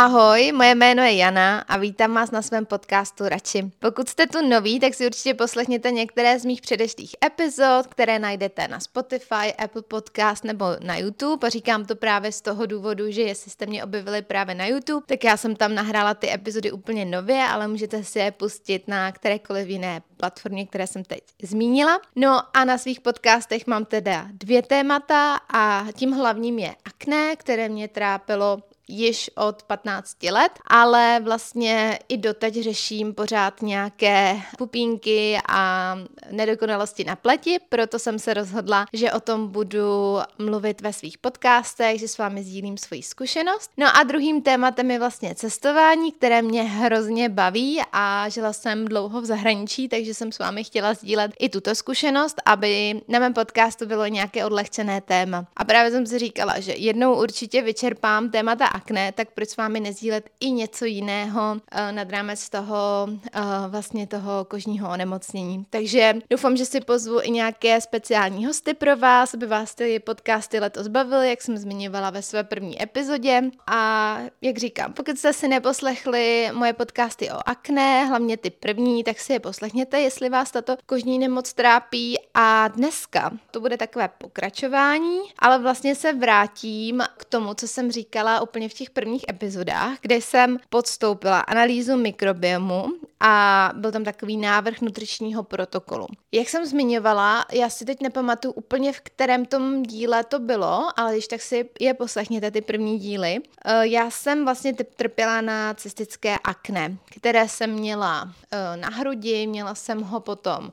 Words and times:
Ahoj, 0.00 0.52
moje 0.52 0.74
jméno 0.74 1.02
je 1.02 1.16
Jana 1.16 1.58
a 1.58 1.76
vítám 1.76 2.14
vás 2.14 2.30
na 2.30 2.42
svém 2.42 2.66
podcastu 2.66 3.28
Radši. 3.28 3.70
Pokud 3.78 4.08
jste 4.08 4.26
tu 4.26 4.48
noví, 4.48 4.80
tak 4.80 4.94
si 4.94 5.06
určitě 5.06 5.34
poslechněte 5.34 5.90
některé 5.90 6.38
z 6.38 6.44
mých 6.44 6.60
předešlých 6.60 7.16
epizod, 7.24 7.86
které 7.86 8.18
najdete 8.18 8.68
na 8.68 8.80
Spotify, 8.80 9.54
Apple 9.58 9.82
Podcast 9.82 10.44
nebo 10.44 10.64
na 10.80 10.96
YouTube. 10.96 11.46
A 11.46 11.50
říkám 11.50 11.84
to 11.84 11.96
právě 11.96 12.32
z 12.32 12.40
toho 12.40 12.66
důvodu, 12.66 13.10
že 13.10 13.22
jestli 13.22 13.50
jste 13.50 13.66
mě 13.66 13.84
objevili 13.84 14.22
právě 14.22 14.54
na 14.54 14.66
YouTube, 14.66 15.06
tak 15.06 15.24
já 15.24 15.36
jsem 15.36 15.56
tam 15.56 15.74
nahrála 15.74 16.14
ty 16.14 16.32
epizody 16.32 16.72
úplně 16.72 17.04
nově, 17.04 17.44
ale 17.50 17.68
můžete 17.68 18.04
si 18.04 18.18
je 18.18 18.30
pustit 18.30 18.88
na 18.88 19.12
kterékoliv 19.12 19.68
jiné 19.68 20.02
platformě, 20.16 20.66
které 20.66 20.86
jsem 20.86 21.04
teď 21.04 21.20
zmínila. 21.42 22.00
No 22.16 22.40
a 22.56 22.64
na 22.64 22.78
svých 22.78 23.00
podcastech 23.00 23.66
mám 23.66 23.84
teda 23.84 24.26
dvě 24.32 24.62
témata 24.62 25.40
a 25.54 25.84
tím 25.92 26.12
hlavním 26.12 26.58
je 26.58 26.74
akné, 26.84 27.36
které 27.36 27.68
mě 27.68 27.88
trápilo 27.88 28.62
již 28.90 29.30
od 29.34 29.62
15 29.62 30.22
let, 30.22 30.52
ale 30.66 31.20
vlastně 31.24 31.98
i 32.08 32.16
doteď 32.16 32.54
řeším 32.54 33.14
pořád 33.14 33.62
nějaké 33.62 34.40
pupínky 34.58 35.38
a 35.48 35.96
nedokonalosti 36.30 37.04
na 37.04 37.16
pleti, 37.16 37.58
proto 37.68 37.98
jsem 37.98 38.18
se 38.18 38.34
rozhodla, 38.34 38.86
že 38.92 39.12
o 39.12 39.20
tom 39.20 39.48
budu 39.48 40.18
mluvit 40.38 40.80
ve 40.80 40.92
svých 40.92 41.18
podcastech, 41.18 42.00
že 42.00 42.08
s 42.08 42.18
vámi 42.18 42.42
sdílím 42.42 42.78
svoji 42.78 43.02
zkušenost. 43.02 43.70
No 43.76 43.96
a 43.96 44.02
druhým 44.02 44.42
tématem 44.42 44.90
je 44.90 44.98
vlastně 44.98 45.34
cestování, 45.34 46.12
které 46.12 46.42
mě 46.42 46.62
hrozně 46.62 47.28
baví 47.28 47.80
a 47.92 48.28
žila 48.28 48.52
jsem 48.52 48.84
dlouho 48.84 49.20
v 49.20 49.24
zahraničí, 49.24 49.88
takže 49.88 50.14
jsem 50.14 50.32
s 50.32 50.38
vámi 50.38 50.64
chtěla 50.64 50.94
sdílet 50.94 51.32
i 51.38 51.48
tuto 51.48 51.74
zkušenost, 51.74 52.36
aby 52.46 53.00
na 53.08 53.18
mém 53.18 53.34
podcastu 53.34 53.86
bylo 53.86 54.06
nějaké 54.06 54.44
odlehčené 54.44 55.00
téma. 55.00 55.46
A 55.56 55.64
právě 55.64 55.90
jsem 55.90 56.06
si 56.06 56.18
říkala, 56.18 56.60
že 56.60 56.72
jednou 56.72 57.22
určitě 57.22 57.62
vyčerpám 57.62 58.30
témata 58.30 58.66
akné, 58.80 59.12
tak 59.12 59.28
proč 59.34 59.48
s 59.48 59.56
vámi 59.56 59.80
nezdílet 59.80 60.30
i 60.40 60.50
něco 60.50 60.84
jiného 60.84 61.52
uh, 61.52 61.92
nad 61.92 62.10
rámec 62.10 62.48
toho 62.48 63.08
uh, 63.08 63.42
vlastně 63.68 64.06
toho 64.06 64.44
kožního 64.44 64.90
onemocnění. 64.90 65.66
Takže 65.70 66.14
doufám, 66.30 66.56
že 66.56 66.64
si 66.64 66.80
pozvu 66.80 67.20
i 67.22 67.30
nějaké 67.30 67.80
speciální 67.80 68.46
hosty 68.46 68.74
pro 68.74 68.96
vás, 68.96 69.34
aby 69.34 69.46
vás 69.46 69.74
ty 69.74 69.98
podcasty 69.98 70.58
letos 70.60 70.88
bavily, 70.88 71.30
jak 71.30 71.42
jsem 71.42 71.56
zmiňovala 71.58 72.10
ve 72.10 72.22
své 72.22 72.44
první 72.44 72.82
epizodě. 72.82 73.42
A 73.66 74.18
jak 74.42 74.58
říkám, 74.58 74.92
pokud 74.92 75.18
jste 75.18 75.32
si 75.32 75.48
neposlechli 75.48 76.50
moje 76.52 76.72
podcasty 76.72 77.30
o 77.30 77.38
akné, 77.46 78.04
hlavně 78.04 78.36
ty 78.36 78.50
první, 78.50 79.04
tak 79.04 79.18
si 79.18 79.32
je 79.32 79.40
poslechněte, 79.40 80.00
jestli 80.00 80.28
vás 80.28 80.50
tato 80.50 80.76
kožní 80.86 81.18
nemoc 81.18 81.52
trápí. 81.52 82.16
A 82.34 82.68
dneska 82.68 83.30
to 83.50 83.60
bude 83.60 83.76
takové 83.76 84.08
pokračování, 84.08 85.18
ale 85.38 85.58
vlastně 85.58 85.94
se 85.94 86.12
vrátím 86.12 87.02
k 87.16 87.24
tomu, 87.24 87.54
co 87.54 87.68
jsem 87.68 87.92
říkala 87.92 88.40
úplně 88.40 88.68
v 88.70 88.74
těch 88.74 88.90
prvních 88.90 89.24
epizodách, 89.30 89.98
kde 90.00 90.16
jsem 90.16 90.58
podstoupila 90.68 91.40
analýzu 91.40 91.96
mikrobiomu 91.96 92.86
a 93.20 93.72
byl 93.76 93.92
tam 93.92 94.04
takový 94.04 94.36
návrh 94.36 94.80
nutričního 94.80 95.42
protokolu. 95.42 96.06
Jak 96.32 96.48
jsem 96.48 96.66
zmiňovala, 96.66 97.46
já 97.52 97.70
si 97.70 97.84
teď 97.84 98.00
nepamatuju 98.00 98.52
úplně, 98.52 98.92
v 98.92 99.00
kterém 99.00 99.44
tom 99.44 99.82
díle 99.82 100.24
to 100.24 100.38
bylo, 100.38 100.88
ale 100.96 101.12
když 101.12 101.28
tak 101.28 101.42
si 101.42 101.68
je 101.80 101.94
poslechněte, 101.94 102.50
ty 102.50 102.60
první 102.60 102.98
díly. 102.98 103.38
Eh, 103.64 103.86
já 103.86 104.10
jsem 104.10 104.44
vlastně 104.44 104.74
trpěla 104.74 105.40
na 105.40 105.74
cystické 105.74 106.38
akné, 106.44 106.96
které 107.16 107.48
jsem 107.48 107.70
měla 107.70 108.32
eh, 108.50 108.76
na 108.76 108.88
hrudi, 108.88 109.46
měla 109.46 109.74
jsem 109.74 110.02
ho 110.02 110.20
potom 110.20 110.70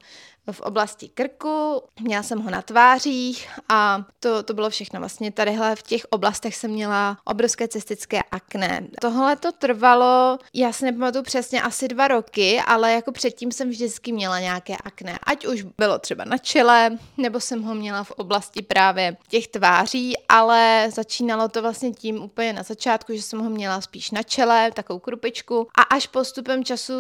v 0.52 0.62
oblasti 0.62 1.10
krku, 1.10 1.82
měla 2.02 2.24
jsem 2.24 2.40
ho 2.40 2.50
na 2.50 2.62
tvářích 2.62 3.50
a 3.70 4.06
to, 4.20 4.44
to 4.44 4.54
bylo 4.54 4.70
všechno. 4.70 5.00
Vlastně 5.00 5.32
tadyhle 5.32 5.76
v 5.76 5.84
těch 5.84 6.06
oblastech 6.10 6.56
jsem 6.56 6.72
měla 6.72 7.18
obrovské 7.26 7.68
cystické 7.68 8.22
akné. 8.32 8.88
Tohle 9.02 9.36
to 9.36 9.52
trvalo, 9.52 10.38
já 10.54 10.74
si 10.74 10.86
nepamatuju 10.86 11.24
přesně, 11.24 11.62
asi 11.62 11.88
dva 11.88 12.08
roky, 12.08 12.62
ale 12.66 12.94
jako 12.94 13.12
předtím 13.12 13.52
jsem 13.52 13.70
vždycky 13.70 14.12
měla 14.12 14.40
nějaké 14.40 14.76
akné. 14.84 15.20
Ať 15.24 15.46
už 15.46 15.64
bylo 15.78 16.00
třeba 16.00 16.26
na 16.26 16.38
čele, 16.38 16.98
nebo 17.18 17.40
jsem 17.40 17.64
ho 17.64 17.76
měla 17.76 18.04
v 18.04 18.12
oblasti 18.12 18.62
právě 18.62 19.18
těch 19.28 19.48
tváří, 19.48 20.14
ale 20.30 20.90
začínalo 20.94 21.48
to 21.48 21.62
vlastně 21.62 21.92
tím 21.92 22.24
úplně 22.24 22.54
na 22.54 22.64
začátku, 22.64 23.14
že 23.14 23.22
jsem 23.22 23.40
ho 23.40 23.50
měla 23.50 23.82
spíš 23.82 24.12
na 24.12 24.24
čele, 24.24 24.72
takovou 24.72 25.00
krupičku. 25.00 25.68
A 25.78 25.82
až 25.82 26.08
postupem 26.08 26.64
času, 26.64 26.94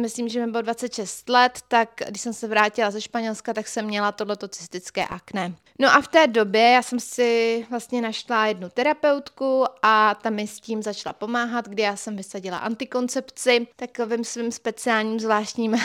myslím, 0.00 0.28
že 0.28 0.46
mi 0.46 0.52
bylo 0.52 0.62
26 0.62 1.28
let, 1.28 1.58
tak 1.68 1.88
když 2.08 2.22
jsem 2.22 2.32
se 2.32 2.48
vrátila 2.48 2.90
ze 2.94 3.00
Španělska, 3.00 3.52
tak 3.52 3.68
jsem 3.68 3.84
měla 3.84 4.12
tohleto 4.12 4.48
cystické 4.48 5.06
akné. 5.06 5.54
No 5.78 5.88
a 5.88 6.00
v 6.00 6.08
té 6.08 6.26
době 6.26 6.62
já 6.62 6.82
jsem 6.82 7.00
si 7.00 7.66
vlastně 7.70 8.00
našla 8.02 8.46
jednu 8.46 8.68
terapeutku 8.68 9.64
a 9.82 10.14
ta 10.14 10.30
mi 10.30 10.46
s 10.46 10.60
tím 10.60 10.82
začala 10.82 11.12
pomáhat, 11.12 11.68
kdy 11.68 11.82
já 11.82 11.96
jsem 11.96 12.16
vysadila 12.16 12.58
antikoncepci 12.58 13.66
takovým 13.76 14.24
svým 14.24 14.52
speciálním 14.52 15.20
zvláštním 15.20 15.76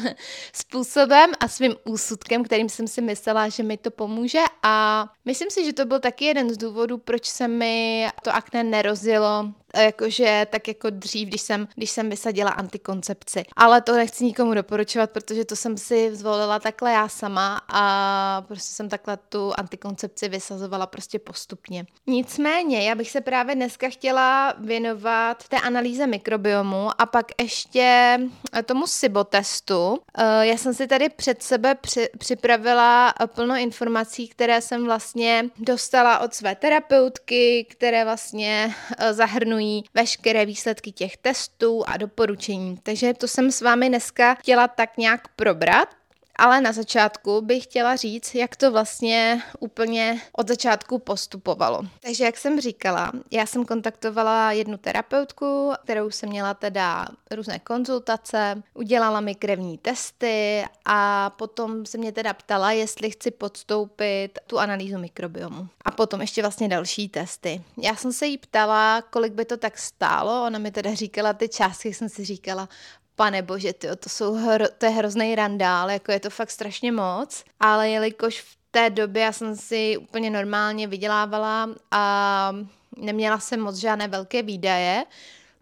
způsobem 0.52 1.32
a 1.40 1.48
svým 1.48 1.74
úsudkem, 1.84 2.44
kterým 2.44 2.68
jsem 2.68 2.88
si 2.88 3.00
myslela, 3.00 3.48
že 3.48 3.62
mi 3.62 3.76
to 3.76 3.90
pomůže 3.90 4.40
a 4.62 5.06
myslím 5.24 5.50
si, 5.50 5.64
že 5.64 5.72
to 5.72 5.84
byl 5.84 6.00
taky 6.00 6.24
jeden 6.24 6.50
z 6.50 6.56
důvodů, 6.56 6.98
proč 6.98 7.26
se 7.26 7.48
mi 7.48 8.08
to 8.22 8.34
akné 8.34 8.64
nerozjelo 8.64 9.52
jakože 9.80 10.46
tak 10.50 10.68
jako 10.68 10.90
dřív, 10.90 11.28
když 11.28 11.40
jsem, 11.40 11.68
když 11.74 11.90
jsem 11.90 12.10
vysadila 12.10 12.50
antikoncepci. 12.50 13.44
Ale 13.56 13.80
to 13.80 13.92
nechci 13.92 14.24
nikomu 14.24 14.54
doporučovat, 14.54 15.10
protože 15.10 15.44
to 15.44 15.56
jsem 15.56 15.76
si 15.76 16.16
zvolila 16.16 16.58
takhle 16.58 16.92
já 16.92 17.08
sama 17.08 17.60
a 17.68 18.42
prostě 18.48 18.74
jsem 18.74 18.88
takhle 18.88 19.16
tu 19.16 19.52
antikoncepci 19.58 20.28
vysazovala 20.28 20.86
prostě 20.86 21.18
postupně. 21.18 21.86
Nicméně, 22.06 22.88
já 22.88 22.94
bych 22.94 23.10
se 23.10 23.20
právě 23.20 23.54
dneska 23.54 23.88
chtěla 23.88 24.54
věnovat 24.58 25.48
té 25.48 25.60
analýze 25.60 26.06
mikrobiomu 26.06 26.90
a 26.98 27.06
pak 27.06 27.26
ještě 27.42 28.18
tomu 28.64 28.86
SIBO 28.86 29.26
eh, 29.34 30.46
Já 30.46 30.56
jsem 30.56 30.74
si 30.74 30.86
tady 30.86 31.08
před 31.08 31.42
sebe 31.42 31.74
při, 31.74 32.08
připravila 32.18 33.14
plno 33.26 33.56
informací, 33.56 34.28
které 34.28 34.60
jsem 34.60 34.84
vlastně 34.84 35.44
dostala 35.58 36.18
od 36.18 36.34
své 36.34 36.54
terapeutky, 36.54 37.66
které 37.70 38.04
vlastně 38.04 38.74
eh, 38.98 39.14
zahrnují 39.14 39.63
zahrnují 39.64 39.84
veškeré 39.94 40.46
výsledky 40.46 40.92
těch 40.92 41.16
testů 41.16 41.84
a 41.86 41.96
doporučení. 41.96 42.78
Takže 42.82 43.14
to 43.14 43.28
jsem 43.28 43.52
s 43.52 43.60
vámi 43.60 43.88
dneska 43.88 44.34
chtěla 44.34 44.68
tak 44.68 44.96
nějak 44.98 45.28
probrat. 45.36 45.88
Ale 46.36 46.60
na 46.60 46.72
začátku 46.72 47.40
bych 47.40 47.64
chtěla 47.64 47.96
říct, 47.96 48.34
jak 48.34 48.56
to 48.56 48.72
vlastně 48.72 49.42
úplně 49.60 50.20
od 50.32 50.48
začátku 50.48 50.98
postupovalo. 50.98 51.82
Takže 52.00 52.24
jak 52.24 52.36
jsem 52.36 52.60
říkala, 52.60 53.12
já 53.30 53.46
jsem 53.46 53.64
kontaktovala 53.64 54.52
jednu 54.52 54.76
terapeutku, 54.78 55.72
kterou 55.84 56.10
jsem 56.10 56.28
měla 56.28 56.54
teda 56.54 57.06
různé 57.30 57.58
konzultace, 57.58 58.62
udělala 58.74 59.20
mi 59.20 59.34
krevní 59.34 59.78
testy 59.78 60.64
a 60.84 61.30
potom 61.30 61.86
se 61.86 61.98
mě 61.98 62.12
teda 62.12 62.34
ptala, 62.34 62.72
jestli 62.72 63.10
chci 63.10 63.30
podstoupit 63.30 64.38
tu 64.46 64.58
analýzu 64.58 64.98
mikrobiomu. 64.98 65.68
Potom 65.96 66.20
ještě 66.20 66.42
vlastně 66.42 66.68
další 66.68 67.08
testy. 67.08 67.62
Já 67.76 67.96
jsem 67.96 68.12
se 68.12 68.26
jí 68.26 68.38
ptala, 68.38 69.02
kolik 69.02 69.32
by 69.32 69.44
to 69.44 69.56
tak 69.56 69.78
stálo, 69.78 70.46
ona 70.46 70.58
mi 70.58 70.70
teda 70.70 70.94
říkala 70.94 71.32
ty 71.32 71.48
částky, 71.48 71.94
jsem 71.94 72.08
si 72.08 72.24
říkala, 72.24 72.68
pane 73.16 73.42
bože, 73.42 73.72
tyjo, 73.72 73.96
to, 73.96 74.08
jsou 74.08 74.34
hro, 74.34 74.64
to 74.78 74.86
je 74.86 74.92
hrozný 74.92 75.34
randál, 75.34 75.90
jako 75.90 76.12
je 76.12 76.20
to 76.20 76.30
fakt 76.30 76.50
strašně 76.50 76.92
moc, 76.92 77.44
ale 77.60 77.88
jelikož 77.88 78.40
v 78.40 78.56
té 78.70 78.90
době 78.90 79.22
já 79.22 79.32
jsem 79.32 79.56
si 79.56 79.96
úplně 79.96 80.30
normálně 80.30 80.86
vydělávala 80.86 81.68
a 81.90 82.52
neměla 82.96 83.38
jsem 83.38 83.60
moc 83.60 83.76
žádné 83.76 84.08
velké 84.08 84.42
výdaje, 84.42 85.04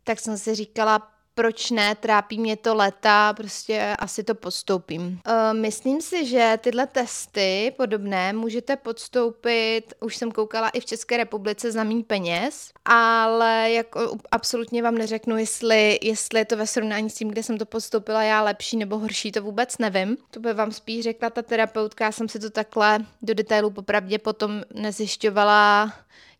tak 0.04 0.20
jsem 0.20 0.38
si 0.38 0.54
říkala, 0.54 1.11
proč 1.34 1.70
ne, 1.70 1.94
trápí 1.94 2.38
mě 2.38 2.56
to 2.56 2.74
leta, 2.74 3.32
prostě 3.32 3.96
asi 3.98 4.24
to 4.24 4.34
podstoupím. 4.34 5.20
Uh, 5.28 5.58
myslím 5.58 6.00
si, 6.00 6.26
že 6.26 6.58
tyhle 6.60 6.86
testy 6.86 7.74
podobné 7.76 8.32
můžete 8.32 8.76
podstoupit, 8.76 9.94
už 10.00 10.16
jsem 10.16 10.32
koukala 10.32 10.68
i 10.68 10.80
v 10.80 10.84
České 10.84 11.16
republice 11.16 11.72
za 11.72 11.84
méně 11.84 12.04
peněz, 12.04 12.72
ale 12.84 13.70
jako 13.70 14.16
absolutně 14.30 14.82
vám 14.82 14.94
neřeknu, 14.94 15.36
jestli, 15.36 15.98
jestli 16.02 16.40
je 16.40 16.44
to 16.44 16.56
ve 16.56 16.66
srovnání 16.66 17.10
s 17.10 17.14
tím, 17.14 17.28
kde 17.28 17.42
jsem 17.42 17.58
to 17.58 17.66
podstoupila 17.66 18.22
já 18.22 18.42
lepší 18.42 18.76
nebo 18.76 18.98
horší, 18.98 19.32
to 19.32 19.42
vůbec 19.42 19.78
nevím. 19.78 20.16
To 20.30 20.40
by 20.40 20.54
vám 20.54 20.72
spíš 20.72 21.04
řekla 21.04 21.30
ta 21.30 21.42
terapeutka, 21.42 22.04
já 22.04 22.12
jsem 22.12 22.28
si 22.28 22.38
to 22.38 22.50
takhle 22.50 22.98
do 23.22 23.34
detailu 23.34 23.70
popravdě 23.70 24.18
potom 24.18 24.62
nezjišťovala 24.74 25.92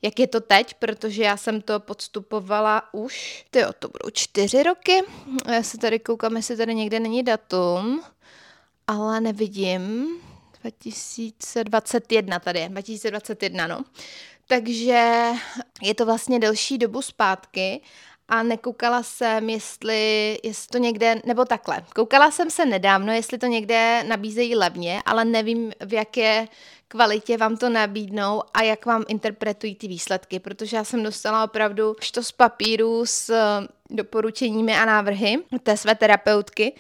jak 0.03 0.19
je 0.19 0.27
to 0.27 0.41
teď, 0.41 0.75
protože 0.75 1.23
já 1.23 1.37
jsem 1.37 1.61
to 1.61 1.81
podstupovala 1.81 2.95
už, 2.95 3.45
tyjo, 3.51 3.73
to 3.79 3.89
budou 3.89 4.11
čtyři 4.13 4.63
roky. 4.63 5.03
Já 5.53 5.63
se 5.63 5.79
tady 5.79 5.99
koukám, 5.99 6.37
jestli 6.37 6.57
tady 6.57 6.75
někde 6.75 7.01
není 7.01 7.23
datum, 7.23 8.03
ale 8.87 9.21
nevidím. 9.21 10.09
2021 10.63 12.39
tady 12.39 12.61
je, 12.61 12.69
2021, 12.69 13.67
no. 13.67 13.85
Takže 14.47 15.31
je 15.83 15.95
to 15.95 16.07
vlastně 16.07 16.39
delší 16.39 16.79
dobu 16.79 17.03
zpátky 17.03 17.81
a 18.33 18.43
nekoukala 18.43 19.03
jsem, 19.03 19.51
jestli, 19.51 20.39
jestli 20.43 20.69
to 20.69 20.79
někde, 20.79 21.23
nebo 21.25 21.45
takhle. 21.45 21.85
Koukala 21.95 22.31
jsem 22.31 22.51
se 22.51 22.67
nedávno, 22.67 23.13
jestli 23.13 23.39
to 23.39 23.47
někde 23.47 24.05
nabízejí 24.09 24.55
levně, 24.57 25.03
ale 25.07 25.25
nevím, 25.25 25.73
v 25.85 25.93
jaké 25.93 26.49
kvalitě 26.89 27.37
vám 27.37 27.57
to 27.57 27.69
nabídnou 27.69 28.43
a 28.55 28.63
jak 28.63 28.87
vám 28.87 29.05
interpretují 29.09 29.75
ty 29.75 29.89
výsledky, 29.89 30.39
protože 30.39 30.77
já 30.77 30.85
jsem 30.85 31.03
dostala 31.03 31.45
opravdu 31.45 31.97
to 32.13 32.23
z 32.23 32.33
papíru 32.33 33.07
s 33.07 33.35
doporučeními 33.91 34.77
a 34.77 34.85
návrhy 34.85 35.39
té 35.63 35.77
své 35.77 35.95
terapeutky 35.95 36.73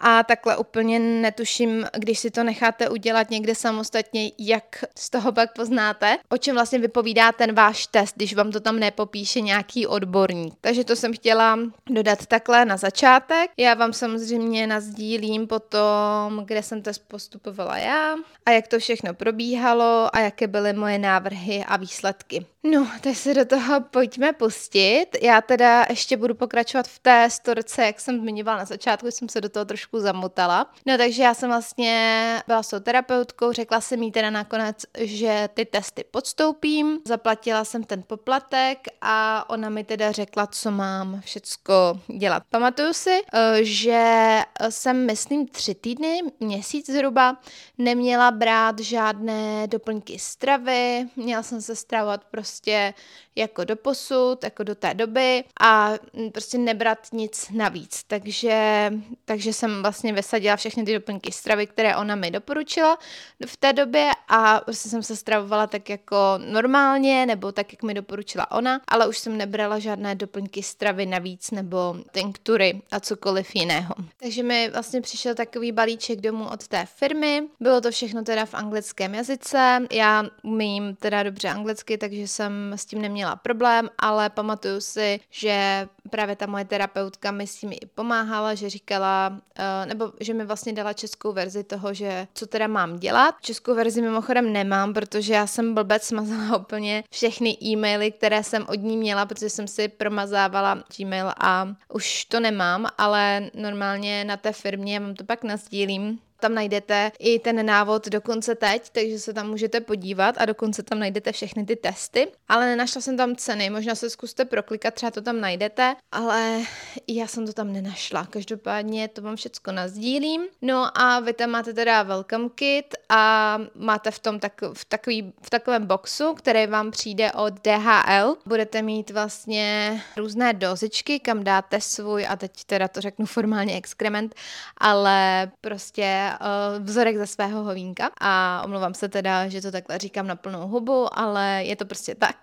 a 0.00 0.22
takhle 0.22 0.56
úplně 0.56 0.98
netuším, 0.98 1.86
když 1.98 2.18
si 2.18 2.30
to 2.30 2.44
necháte 2.44 2.88
udělat 2.88 3.30
někde 3.30 3.54
samostatně, 3.54 4.30
jak 4.38 4.84
z 4.98 5.10
toho 5.10 5.32
pak 5.32 5.52
poznáte, 5.52 6.16
o 6.28 6.36
čem 6.36 6.54
vlastně 6.54 6.78
vypovídá 6.78 7.32
ten 7.32 7.54
váš 7.54 7.86
test, 7.86 8.16
když 8.16 8.34
vám 8.34 8.50
to 8.50 8.60
tam 8.60 8.78
nepopíše 8.78 9.40
nějaký 9.40 9.86
odborník. 9.86 10.54
Takže 10.60 10.84
to 10.84 10.96
jsem 10.96 11.12
chtěla 11.12 11.58
dodat 11.90 12.26
takhle 12.26 12.64
na 12.64 12.76
začátek. 12.76 13.50
Já 13.56 13.74
vám 13.74 13.92
samozřejmě 13.92 14.66
nazdílím 14.66 15.46
potom, 15.46 16.44
kde 16.44 16.62
jsem 16.62 16.82
test 16.82 16.98
postupovala 17.08 17.78
já 17.78 18.14
a 18.46 18.50
jak 18.50 18.68
to 18.68 18.78
všechno 18.78 19.14
probíhalo 19.14 20.16
a 20.16 20.20
jaké 20.20 20.46
byly 20.46 20.72
moje 20.72 20.98
návrhy 20.98 21.64
a 21.66 21.76
výsledky. 21.76 22.46
No, 22.66 22.88
teď 23.00 23.16
se 23.16 23.34
do 23.34 23.44
toho 23.44 23.80
pojďme 23.80 24.32
pustit. 24.32 25.06
Já 25.22 25.40
teda 25.40 25.86
ještě 25.90 26.16
budu 26.16 26.34
pokračovat 26.34 26.88
v 26.88 26.98
té 26.98 27.30
storce, 27.30 27.82
jak 27.86 28.00
jsem 28.00 28.20
zmiňovala 28.20 28.58
na 28.58 28.64
začátku, 28.64 29.10
jsem 29.10 29.28
se 29.28 29.40
do 29.40 29.48
toho 29.48 29.64
trošku 29.64 30.00
zamotala. 30.00 30.70
No, 30.86 30.98
takže 30.98 31.22
já 31.22 31.34
jsem 31.34 31.48
vlastně 31.48 32.42
byla 32.46 32.62
s 32.62 32.80
terapeutkou, 32.80 33.52
řekla 33.52 33.80
jsem 33.80 34.02
jí 34.02 34.12
teda 34.12 34.30
nakonec, 34.30 34.76
že 34.98 35.48
ty 35.54 35.64
testy 35.64 36.04
podstoupím, 36.10 36.98
zaplatila 37.06 37.64
jsem 37.64 37.84
ten 37.84 38.02
poplatek 38.06 38.78
a 39.00 39.44
ona 39.50 39.68
mi 39.68 39.84
teda 39.84 40.12
řekla, 40.12 40.46
co 40.46 40.70
mám 40.70 41.20
všecko 41.20 42.00
dělat. 42.18 42.42
Pamatuju 42.50 42.92
si, 42.92 43.20
eh, 43.32 43.58
že 43.64 44.38
jsem, 44.68 45.06
myslím, 45.06 45.48
tři 45.48 45.74
týdny, 45.74 46.20
měsíc 46.40 46.90
zhruba, 46.90 47.36
neměla 47.78 48.30
brát 48.30 48.78
žádné 48.78 49.66
doplňky 49.66 50.18
stravy, 50.18 51.06
měla 51.16 51.42
jsem 51.42 51.62
se 51.62 51.76
stravovat 51.76 52.24
prostě 52.24 52.53
prostě 52.54 52.94
jako 53.36 53.64
do 53.64 53.76
posud, 53.76 54.44
jako 54.44 54.62
do 54.62 54.74
té 54.74 54.94
doby 54.94 55.44
a 55.60 55.92
prostě 56.32 56.58
nebrat 56.58 56.98
nic 57.12 57.50
navíc. 57.50 58.04
Takže, 58.06 58.92
takže 59.24 59.52
jsem 59.52 59.82
vlastně 59.82 60.12
vysadila 60.12 60.56
všechny 60.56 60.84
ty 60.84 60.94
doplňky 60.94 61.32
stravy, 61.32 61.66
které 61.66 61.96
ona 61.96 62.14
mi 62.14 62.30
doporučila 62.30 62.98
v 63.46 63.56
té 63.56 63.72
době 63.72 64.10
a 64.28 64.60
prostě 64.60 64.88
jsem 64.88 65.02
se 65.02 65.16
stravovala 65.16 65.66
tak 65.66 65.88
jako 65.88 66.16
normálně 66.36 67.26
nebo 67.26 67.52
tak, 67.52 67.72
jak 67.72 67.82
mi 67.82 67.94
doporučila 67.94 68.50
ona, 68.50 68.80
ale 68.88 69.08
už 69.08 69.18
jsem 69.18 69.36
nebrala 69.36 69.78
žádné 69.78 70.14
doplňky 70.14 70.62
stravy 70.62 71.06
navíc 71.06 71.50
nebo 71.50 71.96
tinktury 72.12 72.82
a 72.90 73.00
cokoliv 73.00 73.54
jiného. 73.54 73.94
Takže 74.16 74.42
mi 74.42 74.70
vlastně 74.70 75.00
přišel 75.00 75.34
takový 75.34 75.72
balíček 75.72 76.20
domů 76.20 76.48
od 76.52 76.68
té 76.68 76.86
firmy. 76.86 77.42
Bylo 77.60 77.80
to 77.80 77.90
všechno 77.90 78.22
teda 78.22 78.46
v 78.46 78.54
anglickém 78.54 79.14
jazyce. 79.14 79.86
Já 79.92 80.24
umím 80.42 80.96
teda 80.96 81.22
dobře 81.22 81.48
anglicky, 81.48 81.98
takže 81.98 82.28
jsem 82.28 82.72
s 82.76 82.84
tím 82.84 83.02
neměla 83.02 83.23
problém, 83.36 83.90
ale 83.98 84.30
pamatuju 84.30 84.80
si, 84.80 85.20
že 85.30 85.88
právě 86.10 86.36
ta 86.36 86.46
moje 86.46 86.64
terapeutka 86.64 87.30
mi 87.30 87.46
s 87.46 87.56
tím 87.56 87.72
i 87.72 87.86
pomáhala, 87.94 88.54
že 88.54 88.70
říkala, 88.70 89.28
uh, 89.30 89.88
nebo 89.88 90.12
že 90.20 90.34
mi 90.34 90.44
vlastně 90.44 90.72
dala 90.72 90.92
českou 90.92 91.32
verzi 91.32 91.64
toho, 91.64 91.94
že 91.94 92.26
co 92.34 92.46
teda 92.46 92.66
mám 92.66 92.98
dělat. 92.98 93.34
Českou 93.40 93.74
verzi 93.74 94.02
mimochodem 94.02 94.52
nemám, 94.52 94.94
protože 94.94 95.34
já 95.34 95.46
jsem 95.46 95.74
blbec 95.74 96.02
smazala 96.02 96.56
úplně 96.58 97.04
všechny 97.10 97.56
e-maily, 97.62 98.12
které 98.12 98.44
jsem 98.44 98.66
od 98.68 98.80
ní 98.80 98.96
měla, 98.96 99.26
protože 99.26 99.50
jsem 99.50 99.68
si 99.68 99.88
promazávala 99.88 100.84
Gmail 100.96 101.32
a 101.40 101.68
už 101.88 102.24
to 102.24 102.40
nemám, 102.40 102.86
ale 102.98 103.50
normálně 103.54 104.24
na 104.24 104.36
té 104.36 104.52
firmě, 104.52 105.00
mám 105.00 105.14
to 105.14 105.24
pak 105.24 105.44
nazdílím, 105.44 106.18
tam 106.44 106.54
najdete 106.54 107.12
i 107.18 107.38
ten 107.38 107.66
návod 107.66 108.08
dokonce 108.08 108.54
teď, 108.54 108.90
takže 108.92 109.18
se 109.18 109.32
tam 109.32 109.50
můžete 109.50 109.80
podívat 109.80 110.34
a 110.38 110.44
dokonce 110.44 110.82
tam 110.82 110.98
najdete 110.98 111.32
všechny 111.32 111.64
ty 111.64 111.76
testy. 111.76 112.28
Ale 112.48 112.66
nenašla 112.66 113.00
jsem 113.00 113.16
tam 113.16 113.36
ceny, 113.36 113.70
možná 113.70 113.94
se 113.94 114.10
zkuste 114.10 114.44
proklikat, 114.44 114.94
třeba 114.94 115.10
to 115.10 115.22
tam 115.22 115.40
najdete, 115.40 115.96
ale 116.12 116.60
já 117.08 117.26
jsem 117.26 117.46
to 117.46 117.52
tam 117.52 117.72
nenašla. 117.72 118.26
Každopádně 118.26 119.08
to 119.08 119.22
vám 119.22 119.36
všecko 119.36 119.72
nazdílím. 119.72 120.42
No 120.62 120.98
a 120.98 121.20
vy 121.20 121.32
tam 121.32 121.50
máte 121.50 121.72
teda 121.72 122.02
welcome 122.02 122.48
kit 122.54 122.94
a 123.08 123.58
máte 123.74 124.10
v 124.10 124.18
tom 124.18 124.38
tak, 124.40 124.60
v, 124.72 124.84
takový, 124.84 125.32
v 125.42 125.50
takovém 125.50 125.86
boxu, 125.86 126.34
který 126.34 126.66
vám 126.66 126.90
přijde 126.90 127.32
od 127.32 127.54
DHL. 127.64 128.36
Budete 128.46 128.82
mít 128.82 129.10
vlastně 129.10 130.00
různé 130.16 130.52
dozičky, 130.52 131.20
kam 131.20 131.44
dáte 131.44 131.80
svůj, 131.80 132.26
a 132.28 132.36
teď 132.36 132.64
teda 132.64 132.88
to 132.88 133.00
řeknu 133.00 133.26
formálně 133.26 133.76
exkrement, 133.76 134.34
ale 134.78 135.50
prostě 135.60 136.33
uh, 136.40 136.84
vzorek 136.84 137.16
ze 137.16 137.26
svého 137.26 137.64
hovínka 137.64 138.10
a 138.20 138.62
omlouvám 138.64 138.94
se 138.94 139.08
teda, 139.08 139.48
že 139.48 139.62
to 139.62 139.70
takhle 139.70 139.98
říkám 139.98 140.26
na 140.26 140.36
plnou 140.36 140.68
hubu, 140.68 141.18
ale 141.18 141.62
je 141.64 141.76
to 141.76 141.84
prostě 141.84 142.14
tak. 142.14 142.36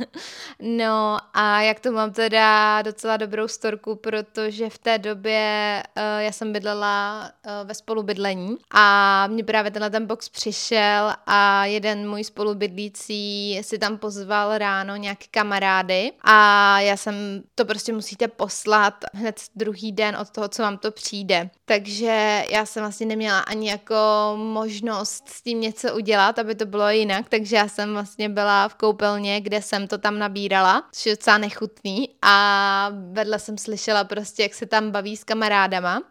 no 0.60 1.18
a 1.34 1.60
jak 1.60 1.80
to 1.80 1.92
mám 1.92 2.12
teda 2.12 2.82
docela 2.82 3.16
dobrou 3.16 3.48
storku, 3.48 3.96
protože 3.96 4.70
v 4.70 4.78
té 4.78 4.98
době 4.98 5.82
uh, 5.96 6.02
já 6.22 6.32
jsem 6.32 6.52
bydlela 6.52 7.30
uh, 7.46 7.68
ve 7.68 7.74
spolubydlení 7.74 8.56
a 8.70 9.26
mě 9.26 9.44
právě 9.44 9.70
tenhle 9.70 9.90
ten 9.90 10.06
box 10.06 10.28
přišel 10.28 11.12
a 11.26 11.64
jeden 11.64 12.10
můj 12.10 12.24
spolubydlící 12.24 13.58
si 13.62 13.78
tam 13.78 13.98
pozval 13.98 14.58
ráno 14.58 14.96
nějaké 14.96 15.26
kamarády 15.30 16.12
a 16.22 16.80
já 16.80 16.96
jsem 16.96 17.42
to 17.54 17.64
prostě 17.64 17.92
musíte 17.92 18.28
poslat 18.28 18.94
hned 19.12 19.40
druhý 19.56 19.92
den 19.92 20.16
od 20.16 20.30
toho, 20.30 20.48
co 20.48 20.62
vám 20.62 20.78
to 20.78 20.90
přijde. 20.90 21.50
Takže 21.64 22.44
já 22.50 22.66
jsem 22.66 22.82
vlastně 22.82 23.06
neměla 23.06 23.23
neměla 23.24 23.40
ani 23.40 23.70
jako 23.70 23.94
možnost 24.36 25.28
s 25.28 25.42
tím 25.42 25.60
něco 25.60 25.94
udělat, 25.94 26.38
aby 26.38 26.54
to 26.54 26.66
bylo 26.66 26.90
jinak, 26.90 27.28
takže 27.28 27.56
já 27.56 27.68
jsem 27.68 27.92
vlastně 27.92 28.28
byla 28.28 28.68
v 28.68 28.74
koupelně, 28.74 29.40
kde 29.40 29.62
jsem 29.62 29.88
to 29.88 29.98
tam 29.98 30.18
nabírala, 30.18 30.88
což 30.92 31.06
je 31.06 31.12
docela 31.12 31.38
nechutný. 31.38 32.08
A 32.22 32.90
vedle 33.12 33.38
jsem 33.38 33.58
slyšela 33.58 34.04
prostě, 34.04 34.42
jak 34.42 34.54
se 34.54 34.66
tam 34.66 34.90
baví 34.90 35.16
s 35.16 35.24
kamarádama 35.24 36.02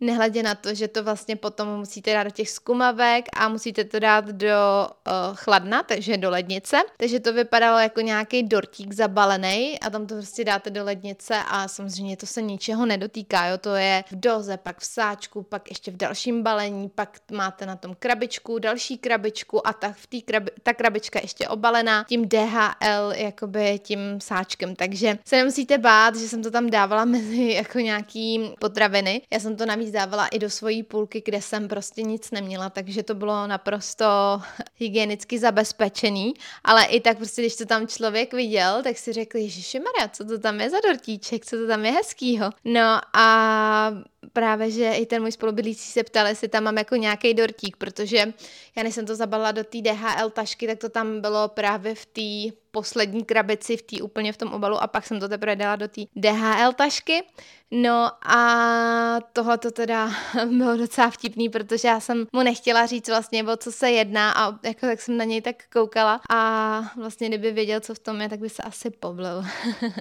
nehledě 0.00 0.42
na 0.42 0.54
to, 0.54 0.74
že 0.74 0.88
to 0.88 1.04
vlastně 1.04 1.36
potom 1.36 1.68
musíte 1.68 2.12
dát 2.12 2.24
do 2.24 2.30
těch 2.30 2.50
skumavek 2.50 3.24
a 3.36 3.48
musíte 3.48 3.84
to 3.84 3.98
dát 3.98 4.24
do 4.24 4.54
uh, 4.88 5.36
chladna, 5.36 5.82
takže 5.82 6.16
do 6.16 6.30
lednice. 6.30 6.76
Takže 6.96 7.20
to 7.20 7.32
vypadalo 7.32 7.78
jako 7.78 8.00
nějaký 8.00 8.42
dortík 8.42 8.92
zabalený 8.92 9.80
a 9.80 9.90
tam 9.90 10.06
to 10.06 10.14
prostě 10.14 10.44
dáte 10.44 10.70
do 10.70 10.84
lednice 10.84 11.34
a 11.48 11.68
samozřejmě 11.68 12.16
to 12.16 12.26
se 12.26 12.42
ničeho 12.42 12.86
nedotýká, 12.86 13.46
jo, 13.46 13.58
to 13.58 13.74
je 13.74 14.04
v 14.10 14.20
doze, 14.20 14.56
pak 14.56 14.78
v 14.78 14.84
sáčku, 14.84 15.42
pak 15.42 15.68
ještě 15.70 15.90
v 15.90 15.96
dalším 15.96 16.42
balení, 16.42 16.88
pak 16.88 17.18
máte 17.32 17.66
na 17.66 17.76
tom 17.76 17.96
krabičku, 17.98 18.58
další 18.58 18.98
krabičku 18.98 19.66
a 19.66 19.72
ta, 19.72 19.92
v 19.92 20.06
tý 20.06 20.22
krabi, 20.22 20.50
ta 20.62 20.74
krabička 20.74 21.18
ještě 21.22 21.48
obalená 21.48 22.04
tím 22.08 22.28
DHL, 22.28 23.12
jakoby 23.14 23.78
tím 23.78 24.20
sáčkem, 24.20 24.76
takže 24.76 25.18
se 25.24 25.36
nemusíte 25.36 25.78
bát, 25.78 26.16
že 26.16 26.28
jsem 26.28 26.42
to 26.42 26.50
tam 26.50 26.70
dávala 26.70 27.04
mezi 27.16 27.52
jako 27.52 27.78
nějaký 27.78 28.54
potraviny. 28.58 29.22
Já 29.32 29.40
jsem 29.40 29.56
to 29.56 29.66
navíc 29.66 29.85
navíc 29.86 29.92
dávala 29.92 30.26
i 30.26 30.38
do 30.38 30.50
svojí 30.50 30.82
půlky, 30.82 31.22
kde 31.24 31.42
jsem 31.42 31.68
prostě 31.68 32.02
nic 32.02 32.30
neměla, 32.30 32.70
takže 32.70 33.02
to 33.02 33.14
bylo 33.14 33.46
naprosto 33.46 34.04
hygienicky 34.74 35.38
zabezpečený, 35.38 36.34
ale 36.64 36.84
i 36.84 37.00
tak 37.00 37.16
prostě, 37.16 37.42
když 37.42 37.56
to 37.56 37.66
tam 37.66 37.86
člověk 37.86 38.34
viděl, 38.34 38.82
tak 38.82 38.98
si 38.98 39.12
řekl, 39.12 39.38
Maria, 39.38 40.08
co 40.08 40.24
to 40.24 40.38
tam 40.38 40.60
je 40.60 40.70
za 40.70 40.80
dortíček, 40.80 41.46
co 41.46 41.56
to 41.56 41.66
tam 41.66 41.84
je 41.84 41.92
hezkýho. 41.92 42.50
No 42.64 43.00
a 43.12 43.92
právě, 44.32 44.70
že 44.70 44.92
i 44.92 45.06
ten 45.06 45.22
můj 45.22 45.32
spolubydlící 45.32 45.92
se 45.92 46.04
ptal, 46.04 46.26
jestli 46.26 46.48
tam 46.48 46.64
mám 46.64 46.78
jako 46.78 46.96
nějaký 46.96 47.34
dortík, 47.34 47.76
protože 47.76 48.32
já 48.76 48.82
než 48.82 48.94
jsem 48.94 49.06
to 49.06 49.16
zabalila 49.16 49.52
do 49.52 49.64
té 49.64 49.78
DHL 49.82 50.30
tašky, 50.30 50.66
tak 50.66 50.78
to 50.78 50.88
tam 50.88 51.20
bylo 51.20 51.48
právě 51.48 51.94
v 51.94 52.06
té 52.06 52.56
poslední 52.76 53.24
krabici, 53.24 53.76
v 53.76 53.82
té 53.82 54.02
úplně 54.02 54.32
v 54.32 54.36
tom 54.36 54.52
obalu 54.52 54.76
a 54.82 54.86
pak 54.86 55.06
jsem 55.06 55.20
to 55.20 55.28
teprve 55.28 55.56
dala 55.56 55.76
do 55.76 55.88
té 55.88 56.00
DHL 56.16 56.72
tašky. 56.72 57.24
No 57.70 58.10
a 58.26 59.20
tohle 59.32 59.58
to 59.58 59.70
teda 59.70 60.10
bylo 60.44 60.76
docela 60.76 61.10
vtipný, 61.10 61.48
protože 61.48 61.88
já 61.88 62.00
jsem 62.00 62.26
mu 62.32 62.42
nechtěla 62.42 62.86
říct 62.86 63.08
vlastně, 63.08 63.44
o 63.44 63.56
co 63.56 63.72
se 63.72 63.90
jedná 63.90 64.32
a 64.32 64.58
jako 64.62 64.86
tak 64.86 65.00
jsem 65.00 65.16
na 65.16 65.24
něj 65.24 65.42
tak 65.42 65.56
koukala 65.72 66.20
a 66.30 66.80
vlastně 66.96 67.28
kdyby 67.28 67.52
věděl, 67.52 67.80
co 67.80 67.94
v 67.94 67.98
tom 67.98 68.20
je, 68.20 68.28
tak 68.28 68.40
by 68.40 68.48
se 68.48 68.62
asi 68.62 68.90
poblil. 68.90 69.44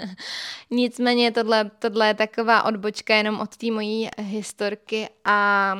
Nicméně 0.71 1.31
tohle, 1.31 1.71
tohle 1.79 2.07
je 2.07 2.13
taková 2.13 2.63
odbočka 2.63 3.15
jenom 3.15 3.39
od 3.39 3.57
té 3.57 3.71
mojí 3.71 4.09
historky 4.17 5.09
a 5.25 5.77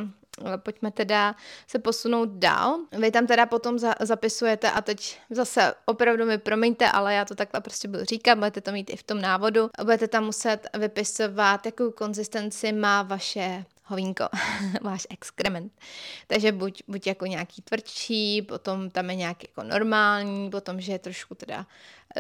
pojďme 0.58 0.92
teda 0.92 1.36
se 1.68 1.80
posunout 1.80 2.30
dál. 2.30 2.80
Vy 2.92 3.12
tam 3.12 3.28
teda 3.28 3.46
potom 3.46 3.80
za, 3.80 3.96
zapisujete 4.00 4.72
a 4.72 4.82
teď 4.82 5.20
zase 5.30 5.74
opravdu 5.86 6.26
mi 6.26 6.38
promiňte, 6.38 6.92
ale 6.92 7.14
já 7.14 7.26
to 7.26 7.36
takhle 7.36 7.62
prostě 7.62 7.88
budu 7.88 8.04
říkat, 8.04 8.38
budete 8.38 8.62
to 8.62 8.72
mít 8.72 8.90
i 8.90 8.96
v 8.96 9.04
tom 9.04 9.22
návodu. 9.22 9.70
Budete 9.84 10.08
tam 10.08 10.24
muset 10.26 10.68
vypisovat, 10.78 11.66
jakou 11.66 11.92
konzistenci 11.92 12.72
má 12.72 13.02
vaše 13.04 13.66
hovínko, 13.86 14.24
váš 14.82 15.08
exkrement. 15.10 15.74
Takže 16.28 16.52
buď, 16.52 16.84
buď 16.88 17.08
jako 17.08 17.26
nějaký 17.26 17.62
tvrdší, 17.62 18.42
potom 18.42 18.90
tam 18.90 19.10
je 19.10 19.16
nějaký 19.16 19.48
jako 19.50 19.64
normální, 19.64 20.50
potom, 20.50 20.82
že 20.82 20.92
je 20.92 21.00
trošku 21.00 21.36
teda 21.36 21.66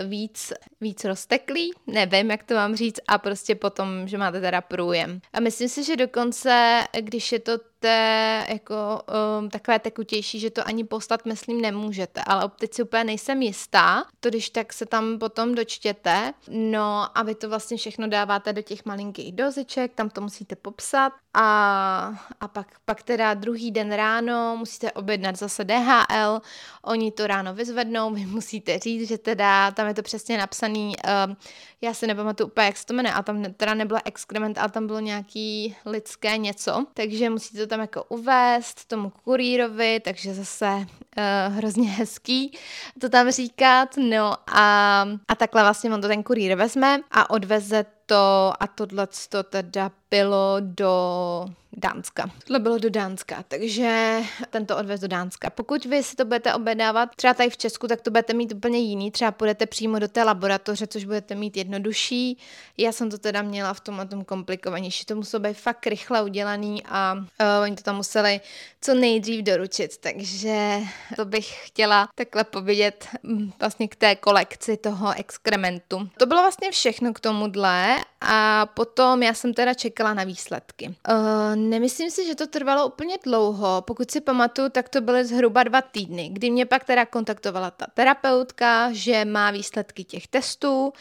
víc, 0.03 0.53
víc 0.81 1.03
rozteklý, 1.03 1.71
nevím, 1.87 2.31
jak 2.31 2.43
to 2.43 2.53
mám 2.53 2.75
říct, 2.75 2.99
a 3.07 3.17
prostě 3.17 3.55
potom, 3.55 4.07
že 4.07 4.17
máte 4.17 4.41
teda 4.41 4.61
průjem. 4.61 5.19
A 5.33 5.39
myslím 5.39 5.69
si, 5.69 5.83
že 5.83 5.95
dokonce, 5.95 6.83
když 7.01 7.31
je 7.31 7.39
to 7.39 7.57
te, 7.85 8.45
jako 8.49 9.01
um, 9.39 9.49
takové 9.49 9.79
tekutější, 9.79 10.39
že 10.39 10.49
to 10.49 10.67
ani 10.67 10.83
postat, 10.83 11.25
myslím, 11.25 11.61
nemůžete, 11.61 12.21
ale 12.27 12.51
teď 12.59 12.73
si 12.73 12.83
úplně 12.83 13.03
nejsem 13.03 13.41
jistá, 13.41 14.05
to 14.19 14.29
když 14.29 14.49
tak 14.49 14.73
se 14.73 14.85
tam 14.85 15.19
potom 15.19 15.55
dočtěte, 15.55 16.33
no 16.49 17.17
a 17.17 17.23
vy 17.23 17.35
to 17.35 17.49
vlastně 17.49 17.77
všechno 17.77 18.07
dáváte 18.07 18.53
do 18.53 18.61
těch 18.61 18.85
malinkých 18.85 19.31
doziček, 19.31 19.91
tam 19.95 20.09
to 20.09 20.21
musíte 20.21 20.55
popsat. 20.55 21.13
A, 21.37 22.13
a 22.39 22.47
pak, 22.47 22.67
pak 22.85 23.03
teda 23.03 23.33
druhý 23.33 23.71
den 23.71 23.93
ráno 23.93 24.55
musíte 24.57 24.91
objednat 24.91 25.35
zase 25.35 25.63
DHL, 25.63 26.41
oni 26.81 27.11
to 27.11 27.27
ráno 27.27 27.53
vyzvednou, 27.53 28.13
vy 28.13 28.25
musíte 28.25 28.79
říct, 28.79 29.07
že 29.07 29.17
teda 29.17 29.71
tam 29.71 29.84
je 29.87 29.93
to 29.93 30.01
přesně 30.01 30.37
napsaný, 30.37 30.95
uh, 31.27 31.35
já 31.81 31.93
si 31.93 32.07
nepamatuju 32.07 32.47
úplně, 32.47 32.65
jak 32.65 32.77
se 32.77 32.85
to 32.85 32.93
jmenuje, 32.93 33.13
a 33.13 33.23
tam 33.23 33.43
teda 33.53 33.73
nebyla 33.73 34.01
exkrement, 34.05 34.57
ale 34.57 34.69
tam 34.69 34.87
bylo 34.87 34.99
nějaký 34.99 35.75
lidské 35.85 36.37
něco, 36.37 36.85
takže 36.93 37.29
musíte 37.29 37.59
to 37.59 37.67
tam 37.67 37.79
jako 37.79 38.03
uvést 38.03 38.85
tomu 38.85 39.09
kurýrovi, 39.09 39.99
takže 39.99 40.33
zase 40.33 40.67
uh, 40.67 41.55
hrozně 41.55 41.89
hezký 41.89 42.57
to 43.01 43.09
tam 43.09 43.31
říkat, 43.31 43.89
no 43.97 44.33
a, 44.47 45.01
a 45.27 45.35
takhle 45.35 45.61
vlastně 45.61 45.93
on 45.93 46.01
to 46.01 46.07
ten 46.07 46.23
kurýr 46.23 46.55
vezme 46.55 46.99
a 47.11 47.29
odveze 47.29 47.85
to 48.05 48.53
a 48.59 48.67
tohle 48.67 49.07
to 49.29 49.43
teda 49.43 49.91
bylo 50.11 50.55
do 50.59 51.45
Dánska. 51.77 52.29
Tohle 52.47 52.59
bylo 52.59 52.77
do 52.77 52.89
Dánska, 52.89 53.43
takže 53.47 54.19
tento 54.49 54.77
odvez 54.77 55.01
do 55.01 55.07
Dánska. 55.07 55.49
Pokud 55.49 55.85
vy 55.85 56.03
si 56.03 56.15
to 56.15 56.25
budete 56.25 56.53
objednávat 56.53 57.09
třeba 57.15 57.33
tady 57.33 57.49
v 57.49 57.57
Česku, 57.57 57.87
tak 57.87 58.01
to 58.01 58.11
budete 58.11 58.33
mít 58.33 58.53
úplně 58.53 58.79
jiný. 58.79 59.11
Třeba 59.11 59.31
půjdete 59.31 59.65
přímo 59.65 59.99
do 59.99 60.07
té 60.07 60.23
laboratoře, 60.23 60.87
což 60.87 61.05
budete 61.05 61.35
mít 61.35 61.57
jednodušší. 61.57 62.37
Já 62.77 62.91
jsem 62.91 63.11
to 63.11 63.17
teda 63.17 63.41
měla 63.41 63.73
v 63.73 63.79
tom 63.79 63.99
a 63.99 64.05
tom 64.05 64.25
komplikovanější. 64.25 65.05
To 65.05 65.15
muselo 65.15 65.43
být 65.43 65.57
fakt 65.57 65.87
rychle 65.87 66.23
udělaný 66.23 66.83
a 66.85 67.13
uh, 67.13 67.23
oni 67.63 67.75
to 67.75 67.83
tam 67.83 67.95
museli 67.95 68.41
co 68.81 68.93
nejdřív 68.93 69.43
doručit. 69.43 69.97
Takže 69.97 70.79
to 71.15 71.25
bych 71.25 71.67
chtěla 71.67 72.09
takhle 72.15 72.43
povědět 72.43 73.07
mm, 73.23 73.51
vlastně 73.59 73.87
k 73.87 73.95
té 73.95 74.15
kolekci 74.15 74.77
toho 74.77 75.13
exkrementu. 75.17 76.09
To 76.17 76.25
bylo 76.25 76.41
vlastně 76.41 76.71
všechno 76.71 77.13
k 77.13 77.19
tomuhle 77.19 77.95
a 78.21 78.65
potom 78.65 79.23
já 79.23 79.33
jsem 79.33 79.53
teda 79.53 79.73
čekala 79.73 79.94
na 80.03 80.23
výsledky. 80.23 80.95
Uh, 81.09 81.55
nemyslím 81.55 82.11
si, 82.11 82.25
že 82.25 82.35
to 82.35 82.47
trvalo 82.47 82.87
úplně 82.87 83.17
dlouho. 83.23 83.81
Pokud 83.81 84.11
si 84.11 84.21
pamatuju, 84.21 84.69
tak 84.69 84.89
to 84.89 85.01
byly 85.01 85.25
zhruba 85.25 85.63
dva 85.63 85.81
týdny, 85.81 86.29
kdy 86.33 86.51
mě 86.51 86.65
pak 86.65 86.83
teda 86.83 87.05
kontaktovala 87.05 87.71
ta 87.71 87.85
terapeutka, 87.93 88.89
že 88.91 89.25
má 89.25 89.51
výsledky 89.51 90.03
těch 90.03 90.27
testů. 90.27 90.93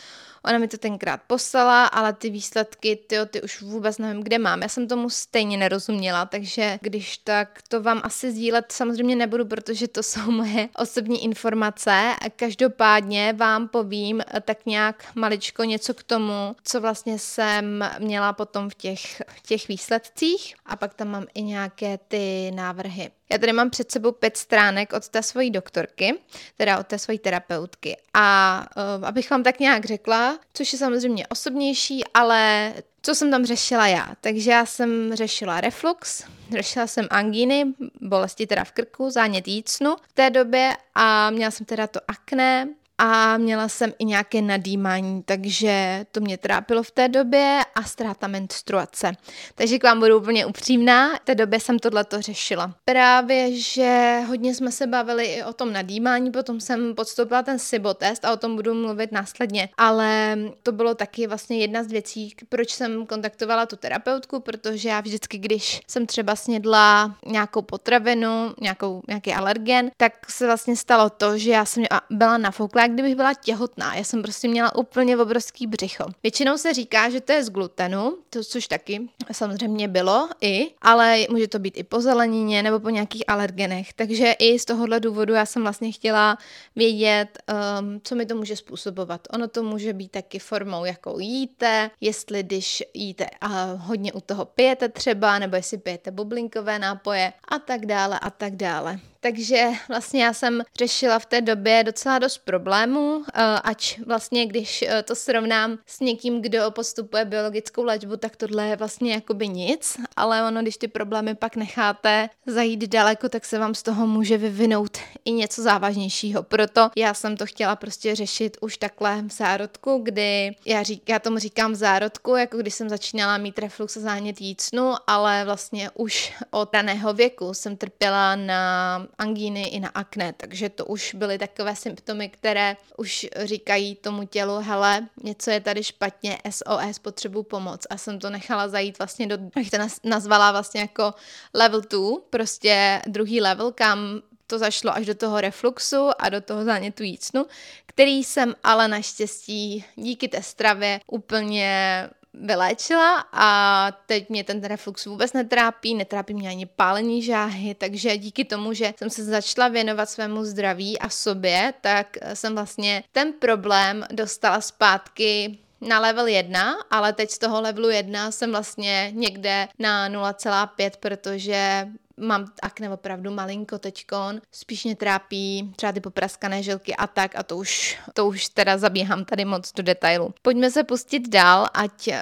Ona 0.45 0.59
mi 0.59 0.69
to 0.69 0.79
tenkrát 0.79 1.21
poslala, 1.27 1.87
ale 1.87 2.13
ty 2.13 2.31
výsledky, 2.31 2.97
ty, 3.07 3.17
ty 3.31 3.43
už 3.43 3.63
vůbec 3.63 3.99
nevím, 3.99 4.23
kde 4.23 4.39
mám. 4.39 4.63
Já 4.63 4.69
jsem 4.69 4.89
tomu 4.89 5.11
stejně 5.11 5.57
nerozuměla, 5.57 6.27
takže 6.27 6.79
když 6.83 7.19
tak 7.19 7.63
to 7.69 7.83
vám 7.83 8.01
asi 8.05 8.33
sdílet 8.33 8.73
samozřejmě 8.73 9.17
nebudu, 9.17 9.45
protože 9.45 9.89
to 9.89 10.03
jsou 10.03 10.31
moje 10.31 10.69
osobní 10.77 11.25
informace. 11.25 12.15
Každopádně 12.37 13.33
vám 13.37 13.69
povím 13.69 14.23
tak 14.41 14.67
nějak 14.67 15.05
maličko 15.15 15.65
něco 15.65 15.95
k 15.95 16.03
tomu, 16.03 16.57
co 16.65 16.81
vlastně 16.81 17.19
jsem 17.19 17.85
měla 17.99 18.33
potom 18.33 18.71
v 18.71 18.75
těch, 18.75 19.23
v 19.37 19.43
těch 19.43 19.69
výsledcích 19.69 20.55
a 20.67 20.77
pak 20.77 20.95
tam 20.95 21.09
mám 21.09 21.27
i 21.35 21.43
nějaké 21.43 21.99
ty 22.09 22.51
návrhy. 22.55 23.11
Já 23.33 23.39
tady 23.39 23.53
mám 23.53 23.71
před 23.71 23.91
sebou 23.91 24.13
pět 24.13 24.37
stránek 24.37 24.93
od 24.93 25.09
té 25.09 25.23
svojí 25.23 25.51
doktorky, 25.51 26.15
teda 26.57 26.79
od 26.79 26.87
té 26.87 26.99
svojí 26.99 27.19
terapeutky. 27.19 27.97
A 28.15 28.67
uh, 28.99 29.07
abych 29.07 29.31
vám 29.31 29.43
tak 29.43 29.61
nějak 29.61 29.85
řekla, 29.85 30.39
což 30.55 30.73
je 30.73 30.79
samozřejmě 30.79 31.27
osobnější, 31.27 32.05
ale 32.15 32.73
co 33.03 33.15
jsem 33.15 33.31
tam 33.31 33.47
řešila 33.47 33.87
já? 33.87 34.09
Takže 34.21 34.51
já 34.51 34.67
jsem 34.67 35.11
řešila 35.15 35.61
reflux, 35.61 36.25
řešila 36.53 36.87
jsem 36.87 37.07
angíny, 37.11 37.65
bolesti 38.01 38.47
teda 38.47 38.65
v 38.65 38.73
krku, 38.73 39.11
zánět 39.11 39.49
jícnu 39.49 39.97
v 40.09 40.13
té 40.13 40.31
době 40.31 40.73
a 40.95 41.31
měla 41.31 41.51
jsem 41.51 41.67
teda 41.67 41.87
to 41.87 42.01
akné, 42.09 42.69
a 42.99 43.37
měla 43.37 43.69
jsem 43.69 43.93
i 43.99 44.05
nějaké 44.05 44.43
nadýmání, 44.43 45.23
takže 45.23 46.07
to 46.13 46.21
mě 46.21 46.39
trápilo 46.39 46.83
v 46.83 46.91
té 46.91 47.09
době 47.09 47.61
a 47.75 47.83
ztráta 47.83 48.27
menstruace. 48.27 49.13
Takže 49.55 49.79
k 49.79 49.85
vám 49.85 50.01
budu 50.01 50.19
úplně 50.19 50.47
upřímná, 50.47 51.17
v 51.17 51.25
té 51.25 51.35
době 51.35 51.61
jsem 51.61 51.79
tohleto 51.79 52.23
řešila. 52.23 52.75
Právě, 52.85 53.61
že 53.61 54.21
hodně 54.29 54.55
jsme 54.55 54.73
se 54.73 54.87
bavili 54.87 55.25
i 55.25 55.43
o 55.43 55.53
tom 55.53 55.73
nadýmání, 55.73 56.31
potom 56.31 56.61
jsem 56.61 56.95
podstoupila 56.95 57.43
ten 57.43 57.59
SIBO 57.59 57.95
test 57.95 58.25
a 58.25 58.33
o 58.33 58.37
tom 58.37 58.57
budu 58.57 58.75
mluvit 58.75 59.13
následně, 59.13 59.69
ale 59.77 60.39
to 60.63 60.73
bylo 60.73 60.95
taky 60.95 61.27
vlastně 61.27 61.59
jedna 61.59 61.83
z 61.83 61.87
věcí, 61.87 62.35
proč 62.49 62.71
jsem 62.71 63.07
kontaktovala 63.07 63.67
tu 63.67 63.77
terapeutku, 63.77 64.41
protože 64.41 64.89
já 64.89 65.01
vždycky, 65.01 65.39
když 65.39 65.81
jsem 65.89 66.07
třeba 66.07 66.37
snědla 66.37 67.17
nějakou 67.27 67.63
potravinu, 67.63 68.55
nějakou, 68.61 69.03
nějaký 69.09 69.33
alergen, 69.33 69.91
tak 69.97 70.31
se 70.31 70.47
vlastně 70.47 70.77
stalo 70.77 71.11
to, 71.11 71.39
že 71.39 71.51
já 71.51 71.65
jsem 71.65 71.85
byla 72.11 72.39
nafouklá 72.39 72.84
jak 72.85 72.93
kdybych 72.93 73.17
byla 73.17 73.35
těhotná. 73.35 73.95
Já 73.95 74.05
jsem 74.05 74.23
prostě 74.23 74.49
měla 74.49 74.77
úplně 74.77 75.17
obrovský 75.17 75.67
břicho. 75.67 76.05
Většinou 76.23 76.59
se 76.59 76.75
říká, 76.75 77.11
že 77.11 77.21
to 77.21 77.33
je 77.33 77.45
z 77.45 77.51
glutenu, 77.51 78.19
to 78.31 78.45
což 78.45 78.69
taky 78.69 79.09
samozřejmě 79.33 79.89
bylo 79.89 80.29
i, 80.41 80.71
ale 80.83 81.27
může 81.31 81.49
to 81.49 81.59
být 81.59 81.79
i 81.79 81.83
po 81.83 82.01
zelenině 82.01 82.63
nebo 82.63 82.81
po 82.81 82.91
nějakých 82.91 83.25
alergenech. 83.29 83.93
Takže 83.93 84.33
i 84.33 84.59
z 84.59 84.65
tohohle 84.65 85.01
důvodu 85.01 85.35
já 85.35 85.47
jsem 85.47 85.63
vlastně 85.63 85.93
chtěla 85.93 86.39
vědět, 86.77 87.39
um, 87.81 88.01
co 88.05 88.15
mi 88.15 88.27
to 88.27 88.35
může 88.35 88.57
způsobovat. 88.57 89.21
Ono 89.33 89.49
to 89.49 89.63
může 89.63 89.93
být 89.93 90.11
taky 90.11 90.39
formou, 90.39 90.85
jakou 90.85 91.19
jíte, 91.19 91.91
jestli 92.01 92.43
když 92.43 92.83
jíte 92.95 93.27
a 93.41 93.73
hodně 93.73 94.13
u 94.13 94.21
toho 94.21 94.45
pijete 94.45 94.89
třeba, 94.89 95.39
nebo 95.39 95.57
jestli 95.57 95.79
pijete 95.79 96.11
bublinkové 96.11 96.79
nápoje 96.79 97.33
a 97.49 97.59
tak 97.59 97.87
dále 97.87 98.19
a 98.19 98.31
tak 98.31 98.57
dále. 98.57 99.01
Takže 99.25 99.71
vlastně 99.89 100.25
já 100.25 100.33
jsem 100.33 100.63
řešila 100.79 101.19
v 101.19 101.27
té 101.27 101.41
době 101.41 101.85
docela 101.85 102.19
dost 102.19 102.39
problémů, 102.39 103.25
eh, 103.35 103.43
ač 103.65 103.99
vlastně 103.99 104.47
když 104.47 104.83
eh, 104.83 105.03
to 105.03 105.15
srovnám 105.15 105.79
s 105.87 106.01
někým, 106.01 106.43
kdo 106.43 106.71
postupuje 106.71 107.25
biologickou 107.25 107.85
léčbu, 107.85 108.17
tak 108.17 108.37
tohle 108.37 108.67
je 108.67 108.77
vlastně 108.77 109.15
jakoby 109.15 109.49
nic, 109.49 109.97
ale 110.17 110.49
ono, 110.49 110.63
když 110.63 110.77
ty 110.77 110.89
problémy 110.89 111.35
pak 111.35 111.57
necháte 111.57 112.29
zajít 112.47 112.85
daleko, 112.85 113.29
tak 113.29 113.45
se 113.45 113.59
vám 113.59 113.75
z 113.75 113.83
toho 113.83 114.07
může 114.07 114.39
vyvinout 114.39 114.99
i 115.25 115.33
něco 115.33 115.63
závažnějšího. 115.63 116.43
Proto 116.43 116.91
já 116.97 117.15
jsem 117.15 117.37
to 117.37 117.47
chtěla 117.47 117.77
prostě 117.77 118.15
řešit 118.15 118.57
už 118.61 118.77
takhle 118.77 119.23
v 119.23 119.33
zárodku, 119.33 120.01
kdy 120.03 120.57
já, 120.67 120.83
řík, 120.83 121.09
já 121.09 121.19
tomu 121.19 121.39
říkám 121.39 121.73
v 121.73 121.77
zárodku, 121.77 122.37
jako 122.37 122.57
když 122.57 122.75
jsem 122.75 122.89
začínala 122.89 123.39
mít 123.39 123.59
reflux 123.59 123.97
a 123.97 124.01
zánět 124.01 124.41
jícnu, 124.41 124.95
ale 125.07 125.45
vlastně 125.45 125.91
už 125.95 126.33
od 126.51 126.75
raného 126.75 127.15
věku 127.15 127.55
jsem 127.55 127.77
trpěla 127.77 128.37
na 128.37 129.07
angíny 129.19 129.69
i 129.69 129.81
na 129.81 129.89
akné, 129.89 130.33
takže 130.33 130.69
to 130.69 130.85
už 130.87 131.15
byly 131.15 131.39
takové 131.39 131.77
symptomy, 131.77 132.29
které 132.29 132.77
už 132.97 133.27
říkají 133.45 133.95
tomu 133.95 134.27
tělu, 134.27 134.57
hele, 134.61 135.09
něco 135.23 135.51
je 135.51 135.61
tady 135.61 135.85
špatně, 135.85 136.39
SOS, 136.51 136.99
potřebuji 137.03 137.43
pomoc. 137.43 137.87
A 137.91 137.97
jsem 137.97 138.19
to 138.19 138.31
nechala 138.31 138.69
zajít 138.69 138.99
vlastně 138.99 139.27
do, 139.27 139.39
jak 139.57 139.71
to 139.71 140.09
nazvala 140.09 140.53
vlastně 140.53 140.81
jako 140.81 141.15
level 141.55 141.81
2, 141.81 142.01
prostě 142.31 143.03
druhý 143.07 143.41
level, 143.41 143.73
kam 143.73 144.23
to 144.47 144.59
zašlo 144.59 144.97
až 144.97 145.07
do 145.07 145.15
toho 145.15 145.41
refluxu 145.41 146.11
a 146.19 146.29
do 146.29 146.41
toho 146.41 146.65
zánětu 146.65 147.03
jícnu, 147.03 147.47
který 147.87 148.25
jsem 148.25 148.55
ale 148.63 148.89
naštěstí 148.89 149.85
díky 149.97 150.29
té 150.29 150.43
stravě 150.43 151.01
úplně 151.07 152.11
vyléčila 152.41 153.25
a 153.33 153.89
teď 154.07 154.29
mě 154.29 154.45
ten 154.45 154.65
reflux 154.65 155.07
vůbec 155.07 155.33
netrápí, 155.33 155.95
netrápí 155.95 156.35
mě 156.35 156.49
ani 156.49 156.67
pálení 156.67 157.23
žáhy, 157.23 157.75
takže 157.75 158.17
díky 158.17 158.45
tomu, 158.45 158.73
že 158.73 158.95
jsem 158.99 159.11
se 159.11 159.25
začala 159.25 159.69
věnovat 159.69 160.11
svému 160.11 160.45
zdraví 160.45 160.99
a 160.99 161.09
sobě, 161.09 161.75
tak 161.81 162.17
jsem 162.35 162.55
vlastně 162.55 163.03
ten 163.13 163.33
problém 163.33 164.07
dostala 164.11 164.61
zpátky 164.61 165.59
na 165.81 166.01
level 166.01 166.27
1, 166.27 166.75
ale 166.91 167.13
teď 167.13 167.31
z 167.31 167.39
toho 167.39 167.61
levelu 167.61 167.91
1 167.91 168.31
jsem 168.31 168.51
vlastně 168.51 169.11
někde 169.15 169.69
na 169.79 170.09
0,5, 170.09 170.91
protože 171.01 171.89
mám 172.21 172.47
akne 172.63 172.91
opravdu 172.91 173.31
malinko 173.31 173.79
teďkon, 173.79 174.41
spíš 174.53 174.85
mě 174.85 174.97
trápí 174.97 175.73
třeba 175.77 175.93
ty 175.93 176.01
popraskané 176.01 176.63
žilky 176.63 176.97
a 176.97 177.07
tak 177.07 177.37
a 177.37 177.43
to 177.43 177.57
už, 177.57 177.99
to 178.15 178.27
už 178.27 178.49
teda 178.49 178.79
zabíhám 178.79 179.25
tady 179.25 179.45
moc 179.45 179.73
do 179.73 179.83
detailu. 179.83 180.35
Pojďme 180.43 180.71
se 180.71 180.85
pustit 180.85 181.29
dál, 181.29 181.67
ať 181.75 182.09
uh, 182.09 182.15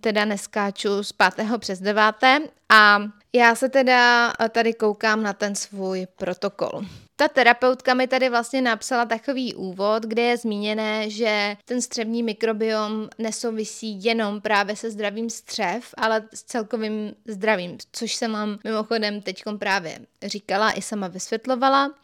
teda 0.00 0.24
neskáču 0.24 1.02
z 1.02 1.12
5. 1.12 1.58
přes 1.58 1.80
9. 1.80 2.04
a 2.68 2.98
já 3.32 3.54
se 3.54 3.68
teda 3.68 4.32
tady 4.50 4.74
koukám 4.74 5.22
na 5.22 5.32
ten 5.32 5.54
svůj 5.54 6.06
protokol. 6.16 6.82
Ta 7.22 7.28
terapeutka 7.28 7.94
mi 7.94 8.06
tady 8.06 8.28
vlastně 8.28 8.62
napsala 8.62 9.04
takový 9.04 9.54
úvod, 9.54 10.02
kde 10.02 10.22
je 10.22 10.36
zmíněné, 10.36 11.10
že 11.10 11.56
ten 11.64 11.82
střevní 11.82 12.22
mikrobiom 12.22 13.08
nesouvisí 13.18 14.04
jenom 14.04 14.40
právě 14.40 14.76
se 14.76 14.90
zdravím 14.90 15.30
střev, 15.30 15.94
ale 15.96 16.22
s 16.34 16.42
celkovým 16.42 17.14
zdravím, 17.26 17.78
což 17.92 18.14
jsem 18.14 18.32
vám 18.32 18.58
mimochodem 18.64 19.22
teď 19.22 19.42
právě 19.58 19.98
říkala 20.22 20.72
i 20.72 20.82
sama 20.82 21.08
vysvětlovala. 21.08 21.94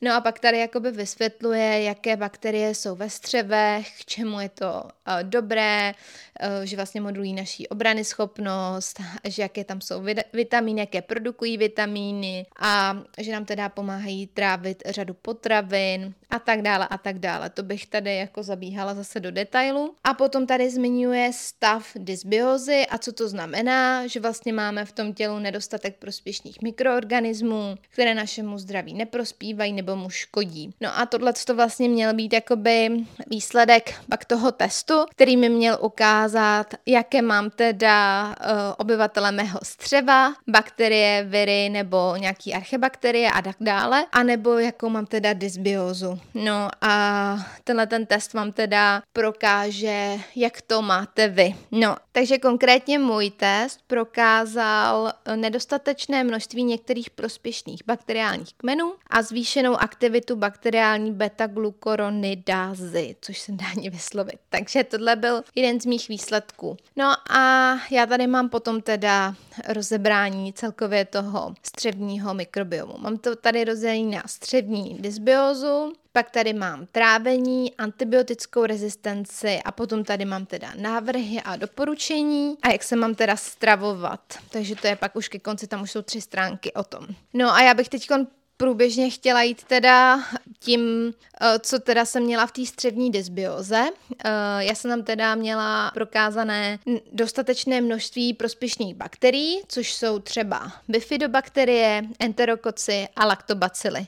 No 0.00 0.14
a 0.14 0.20
pak 0.20 0.38
tady 0.38 0.58
jakoby 0.58 0.90
vysvětluje, 0.90 1.82
jaké 1.82 2.16
bakterie 2.16 2.74
jsou 2.74 2.96
ve 2.96 3.10
střevech, 3.10 4.00
k 4.00 4.04
čemu 4.04 4.40
je 4.40 4.48
to 4.48 4.82
uh, 4.82 4.90
dobré, 5.22 5.94
uh, 6.42 6.64
že 6.64 6.76
vlastně 6.76 7.00
modulují 7.00 7.32
naší 7.32 7.68
obrany 7.68 8.04
schopnost, 8.04 9.00
že 9.24 9.42
jaké 9.42 9.64
tam 9.64 9.80
jsou 9.80 10.04
vitamíny, 10.32 10.80
jaké 10.80 11.02
produkují 11.02 11.58
vitamíny 11.58 12.46
a 12.60 13.02
že 13.18 13.32
nám 13.32 13.44
teda 13.44 13.68
pomáhají 13.68 14.26
trávit 14.26 14.67
řadu 14.86 15.14
potravin 15.14 16.14
a 16.30 16.38
tak 16.38 16.62
dále 16.62 16.88
a 16.90 16.98
tak 16.98 17.18
dále. 17.18 17.50
To 17.50 17.62
bych 17.62 17.86
tady 17.86 18.16
jako 18.16 18.42
zabíhala 18.42 18.94
zase 18.94 19.20
do 19.20 19.30
detailu. 19.30 19.94
A 20.04 20.14
potom 20.14 20.46
tady 20.46 20.70
zmiňuje 20.70 21.30
stav 21.32 21.86
dysbiozy 21.96 22.86
a 22.86 22.98
co 22.98 23.12
to 23.12 23.28
znamená, 23.28 24.06
že 24.06 24.20
vlastně 24.20 24.52
máme 24.52 24.84
v 24.84 24.92
tom 24.92 25.14
tělu 25.14 25.38
nedostatek 25.38 25.96
prospěšných 25.96 26.62
mikroorganismů, 26.62 27.74
které 27.88 28.14
našemu 28.14 28.58
zdraví 28.58 28.94
neprospívají 28.94 29.72
nebo 29.72 29.96
mu 29.96 30.10
škodí. 30.10 30.74
No 30.80 30.98
a 30.98 31.06
tohle 31.06 31.32
to 31.32 31.54
vlastně 31.54 31.88
měl 31.88 32.14
být 32.14 32.32
jakoby 32.32 32.90
výsledek 33.30 33.94
pak 34.10 34.24
toho 34.24 34.52
testu, 34.52 34.94
který 35.10 35.36
mi 35.36 35.48
měl 35.48 35.78
ukázat, 35.80 36.74
jaké 36.86 37.22
mám 37.22 37.50
teda 37.50 38.28
uh, 38.28 38.34
obyvatele 38.78 39.32
mého 39.32 39.58
střeva, 39.62 40.34
bakterie, 40.46 41.24
viry 41.24 41.68
nebo 41.68 42.16
nějaký 42.16 42.54
archebakterie 42.54 43.30
a 43.30 43.42
tak 43.42 43.56
dále, 43.60 44.06
anebo 44.12 44.47
jakou 44.58 44.88
mám 44.88 45.06
teda 45.06 45.32
dysbiozu. 45.32 46.20
No 46.34 46.68
a 46.80 47.36
tenhle 47.64 47.86
ten 47.86 48.06
test 48.06 48.34
vám 48.34 48.52
teda 48.52 49.02
prokáže, 49.12 50.16
jak 50.36 50.62
to 50.62 50.82
máte 50.82 51.28
vy. 51.28 51.54
No, 51.70 51.96
takže 52.12 52.38
konkrétně 52.38 52.98
můj 52.98 53.30
test 53.30 53.80
prokázal 53.86 55.12
nedostatečné 55.36 56.24
množství 56.24 56.64
některých 56.64 57.10
prospěšných 57.10 57.82
bakteriálních 57.86 58.54
kmenů 58.54 58.94
a 59.10 59.22
zvýšenou 59.22 59.76
aktivitu 59.76 60.36
bakteriální 60.36 61.12
beta-glukoronidázy, 61.12 63.16
což 63.20 63.38
se 63.38 63.52
dá 63.52 63.64
ani 63.76 63.90
vyslovit. 63.90 64.40
Takže 64.48 64.84
tohle 64.84 65.16
byl 65.16 65.42
jeden 65.54 65.80
z 65.80 65.86
mých 65.86 66.08
výsledků. 66.08 66.76
No 66.96 67.12
a 67.30 67.74
já 67.90 68.06
tady 68.06 68.26
mám 68.26 68.48
potom 68.48 68.82
teda 68.82 69.34
rozebrání 69.68 70.52
celkově 70.52 71.04
toho 71.04 71.54
střevního 71.62 72.34
mikrobiomu. 72.34 72.94
Mám 72.98 73.18
to 73.18 73.36
tady 73.36 73.64
rozdělení 73.64 74.10
na 74.10 74.22
střevní 74.38 74.98
dysbiozu, 75.00 75.92
pak 76.12 76.30
tady 76.30 76.52
mám 76.52 76.86
trávení, 76.92 77.74
antibiotickou 77.74 78.64
rezistenci 78.66 79.58
a 79.64 79.72
potom 79.72 80.04
tady 80.04 80.24
mám 80.24 80.46
teda 80.46 80.72
návrhy 80.76 81.40
a 81.44 81.56
doporučení 81.56 82.56
a 82.62 82.68
jak 82.68 82.82
se 82.82 82.96
mám 82.96 83.14
teda 83.14 83.36
stravovat. 83.36 84.20
Takže 84.50 84.76
to 84.76 84.86
je 84.86 84.96
pak 84.96 85.16
už 85.16 85.28
ke 85.28 85.38
konci, 85.38 85.66
tam 85.66 85.82
už 85.82 85.90
jsou 85.90 86.02
tři 86.02 86.20
stránky 86.20 86.72
o 86.72 86.84
tom. 86.84 87.06
No 87.34 87.54
a 87.54 87.62
já 87.62 87.74
bych 87.74 87.88
teď 87.88 88.08
průběžně 88.58 89.10
chtěla 89.10 89.42
jít 89.42 89.64
teda 89.64 90.24
tím, 90.58 91.14
eh, 91.40 91.58
co 91.58 91.78
teda 91.78 92.04
jsem 92.04 92.22
měla 92.22 92.46
v 92.46 92.52
té 92.52 92.66
střední 92.66 93.10
dysbioze. 93.10 93.84
Eh, 94.24 94.30
já 94.58 94.74
jsem 94.74 94.90
tam 94.90 95.02
teda 95.02 95.34
měla 95.34 95.90
prokázané 95.90 96.78
dostatečné 97.12 97.80
množství 97.80 98.34
prospěšných 98.34 98.94
bakterií, 98.94 99.60
což 99.68 99.94
jsou 99.94 100.18
třeba 100.18 100.72
bifidobakterie, 100.88 102.02
enterokoci 102.20 103.08
a 103.16 103.26
laktobacily. 103.26 104.06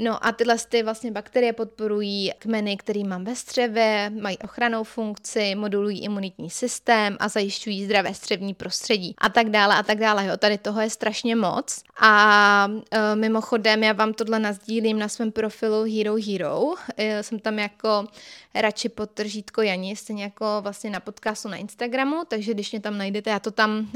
No 0.00 0.26
a 0.26 0.32
tyhle 0.32 0.56
ty 0.68 0.82
vlastně 0.82 1.10
bakterie 1.10 1.52
podporují 1.52 2.32
kmeny, 2.38 2.76
který 2.76 3.04
mám 3.04 3.24
ve 3.24 3.36
střevě, 3.36 4.12
mají 4.20 4.38
ochranou 4.38 4.84
funkci, 4.84 5.54
modulují 5.54 6.02
imunitní 6.02 6.50
systém 6.50 7.16
a 7.20 7.28
zajišťují 7.28 7.84
zdravé 7.84 8.14
střevní 8.14 8.54
prostředí 8.54 9.14
a 9.18 9.28
tak 9.28 9.50
dále 9.50 9.76
a 9.76 9.82
tak 9.82 9.98
dále. 9.98 10.26
Jo, 10.26 10.36
tady 10.36 10.58
toho 10.58 10.80
je 10.80 10.90
strašně 10.90 11.36
moc. 11.36 11.82
A 12.00 12.68
e, 12.90 13.16
mimochodem 13.16 13.82
já 13.82 13.92
vám 13.92 14.12
tohle 14.12 14.38
nazdílím 14.38 14.98
na 14.98 15.08
svém 15.08 15.32
profilu 15.32 15.84
Hero 15.96 16.14
Hero. 16.26 16.74
E, 16.96 17.22
jsem 17.22 17.38
tam 17.38 17.58
jako 17.58 18.06
radši 18.54 18.88
podtržítko 18.88 19.62
Jani, 19.62 19.96
stejně 19.96 20.22
jako 20.22 20.44
vlastně 20.60 20.90
na 20.90 21.00
podcastu 21.00 21.48
na 21.48 21.56
Instagramu, 21.56 22.22
takže 22.28 22.54
když 22.54 22.72
mě 22.72 22.80
tam 22.80 22.98
najdete, 22.98 23.30
já 23.30 23.38
to 23.38 23.50
tam, 23.50 23.78
uh, 23.78 23.88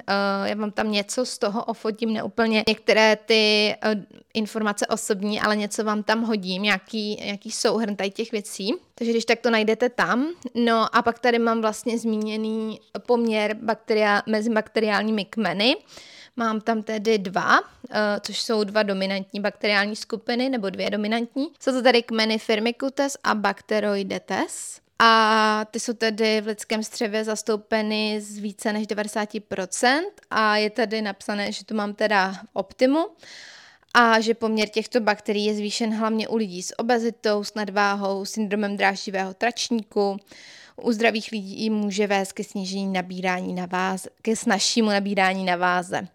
já 0.45 0.55
vám 0.55 0.71
tam 0.71 0.93
něco 0.93 1.27
z 1.27 1.39
toho 1.39 1.65
ofotím, 1.65 2.13
neúplně 2.13 2.65
některé 2.69 3.17
ty 3.17 3.75
uh, 3.87 4.03
informace 4.35 4.87
osobní, 4.87 5.41
ale 5.41 5.57
něco 5.57 5.85
vám 5.85 6.03
tam 6.03 6.23
hodím, 6.23 6.63
nějaký, 6.63 7.17
nějaký 7.25 7.51
souhrn 7.51 7.97
tady 7.97 8.11
těch 8.11 8.33
věcí. 8.33 8.75
Takže 8.95 9.13
když 9.13 9.25
tak 9.25 9.41
to 9.41 9.51
najdete 9.51 9.89
tam. 9.89 10.29
No 10.55 10.97
a 10.97 11.03
pak 11.03 11.19
tady 11.19 11.39
mám 11.39 11.61
vlastně 11.61 11.99
zmíněný 11.99 12.81
poměr 13.07 13.57
bakteria, 13.63 14.23
mezi 14.27 14.51
bakteriálními 14.51 15.25
kmeny. 15.25 15.77
Mám 16.37 16.61
tam 16.61 16.83
tedy 16.83 17.19
dva, 17.19 17.61
eh, 17.91 18.21
což 18.21 18.43
jsou 18.43 18.65
dva 18.65 18.83
dominantní 18.83 19.41
bakteriální 19.41 19.97
skupiny, 19.97 20.49
nebo 20.49 20.71
dvě 20.71 20.91
dominantní. 20.91 21.49
Jsou 21.61 21.73
to 21.73 21.83
tady 21.83 22.03
kmeny 22.03 22.39
Firmicutes 22.39 23.17
a 23.25 23.35
Bacteroidetes. 23.35 24.81
A 24.99 25.65
ty 25.71 25.81
jsou 25.81 25.93
tedy 25.93 26.41
v 26.41 26.47
lidském 26.47 26.83
střevě 26.83 27.25
zastoupeny 27.25 28.21
z 28.21 28.39
více 28.39 28.73
než 28.73 28.87
90% 28.87 30.01
a 30.31 30.57
je 30.57 30.71
tady 30.71 31.03
napsané, 31.03 31.53
že 31.53 31.65
tu 31.65 31.75
mám 31.75 31.95
teda 31.95 32.35
optimu 32.53 33.07
a 33.95 34.21
že 34.21 34.35
poměr 34.35 34.69
těchto 34.69 35.01
bakterií 35.01 35.45
je 35.45 35.55
zvýšen 35.55 35.95
hlavně 35.95 36.29
u 36.29 36.37
lidí 36.37 36.63
s 36.63 36.79
obezitou, 36.79 37.45
s 37.45 37.55
nadváhou, 37.55 38.25
syndromem 38.25 38.77
dráždivého 38.77 39.35
tračníku, 39.35 40.17
u 40.85 40.93
zdravých 40.93 41.33
lidí 41.33 41.71
může 41.71 42.07
vést 42.07 42.33
ke 42.33 42.45
snížení 42.45 42.93
nabírání 42.93 43.55
na 43.55 43.67
váze, 43.67 44.11
ke 44.23 44.37
snažšímu 44.37 44.91
nabírání 44.91 45.45
na 45.45 45.57
váze. 45.57 46.09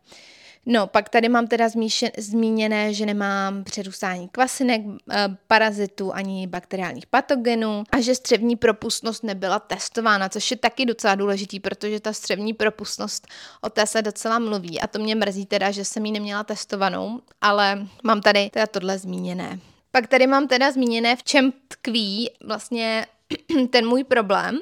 No, 0.69 0.87
pak 0.87 1.09
tady 1.09 1.29
mám 1.29 1.47
teda 1.47 1.69
zmíněné, 2.17 2.93
že 2.93 3.05
nemám 3.05 3.63
přerůstání 3.63 4.29
kvasinek, 4.29 4.81
eh, 5.11 5.27
parazitů 5.47 6.13
ani 6.13 6.47
bakteriálních 6.47 7.05
patogenů 7.05 7.83
a 7.91 8.01
že 8.01 8.15
střevní 8.15 8.55
propustnost 8.55 9.23
nebyla 9.23 9.59
testována, 9.59 10.29
což 10.29 10.51
je 10.51 10.57
taky 10.57 10.85
docela 10.85 11.15
důležitý, 11.15 11.59
protože 11.59 11.99
ta 11.99 12.13
střevní 12.13 12.53
propustnost, 12.53 13.27
o 13.61 13.69
té 13.69 13.87
se 13.87 14.01
docela 14.01 14.39
mluví 14.39 14.79
a 14.79 14.87
to 14.87 14.99
mě 14.99 15.15
mrzí 15.15 15.45
teda, 15.45 15.71
že 15.71 15.85
jsem 15.85 16.05
ji 16.05 16.11
neměla 16.11 16.43
testovanou, 16.43 17.21
ale 17.41 17.87
mám 18.03 18.21
tady 18.21 18.49
teda 18.49 18.67
tohle 18.67 18.99
zmíněné. 18.99 19.59
Pak 19.91 20.07
tady 20.07 20.27
mám 20.27 20.47
teda 20.47 20.71
zmíněné, 20.71 21.15
v 21.15 21.23
čem 21.23 21.53
tkví 21.67 22.29
vlastně 22.45 23.05
ten 23.69 23.87
můj 23.87 24.03
problém, 24.03 24.59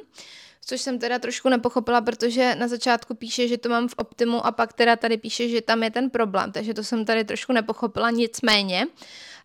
což 0.65 0.81
jsem 0.81 0.99
teda 0.99 1.19
trošku 1.19 1.49
nepochopila, 1.49 2.01
protože 2.01 2.55
na 2.55 2.67
začátku 2.67 3.15
píše, 3.15 3.47
že 3.47 3.57
to 3.57 3.69
mám 3.69 3.87
v 3.87 3.93
Optimu 3.97 4.45
a 4.45 4.51
pak 4.51 4.73
teda 4.73 4.95
tady 4.95 5.17
píše, 5.17 5.49
že 5.49 5.61
tam 5.61 5.83
je 5.83 5.91
ten 5.91 6.09
problém, 6.09 6.51
takže 6.51 6.73
to 6.73 6.83
jsem 6.83 7.05
tady 7.05 7.23
trošku 7.23 7.53
nepochopila, 7.53 8.09
nicméně 8.11 8.87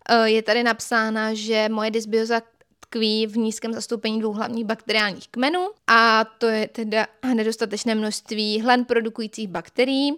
eh, 0.09 0.31
je 0.31 0.43
tady 0.43 0.63
napsána, 0.63 1.35
že 1.35 1.69
moje 1.69 1.91
dysbioza 1.91 2.43
tkví 2.91 3.27
v 3.27 3.37
nízkém 3.37 3.73
zastoupení 3.73 4.21
dvou 4.21 4.33
hlavních 4.33 4.65
bakteriálních 4.65 5.29
kmenů 5.29 5.69
a 5.87 6.25
to 6.39 6.47
je 6.47 6.69
teda 6.69 7.07
nedostatečné 7.35 7.95
množství 7.95 8.61
hlen 8.61 8.85
produkujících 8.85 9.49
bakterií, 9.49 10.15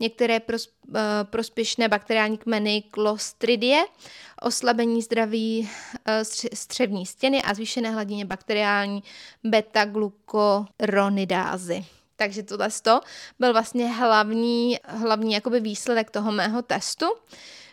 některé 0.00 0.40
pros, 0.40 0.68
uh, 0.88 0.94
prospěšné 1.22 1.88
bakteriální 1.88 2.38
kmeny 2.38 2.82
Clostridie, 2.94 3.84
oslabení 4.42 5.02
zdraví 5.02 5.60
uh, 5.60 5.68
střevní 6.54 7.06
stěny 7.06 7.42
a 7.42 7.54
zvýšené 7.54 7.90
hladině 7.90 8.24
bakteriální 8.24 9.02
beta-glukoronidázy. 9.44 11.84
Takže 12.16 12.42
tohle 12.42 12.68
byl 13.38 13.52
vlastně 13.52 13.86
hlavní, 13.86 14.78
hlavní 14.84 15.34
jakoby 15.34 15.60
výsledek 15.60 16.10
toho 16.10 16.32
mého 16.32 16.62
testu. 16.62 17.06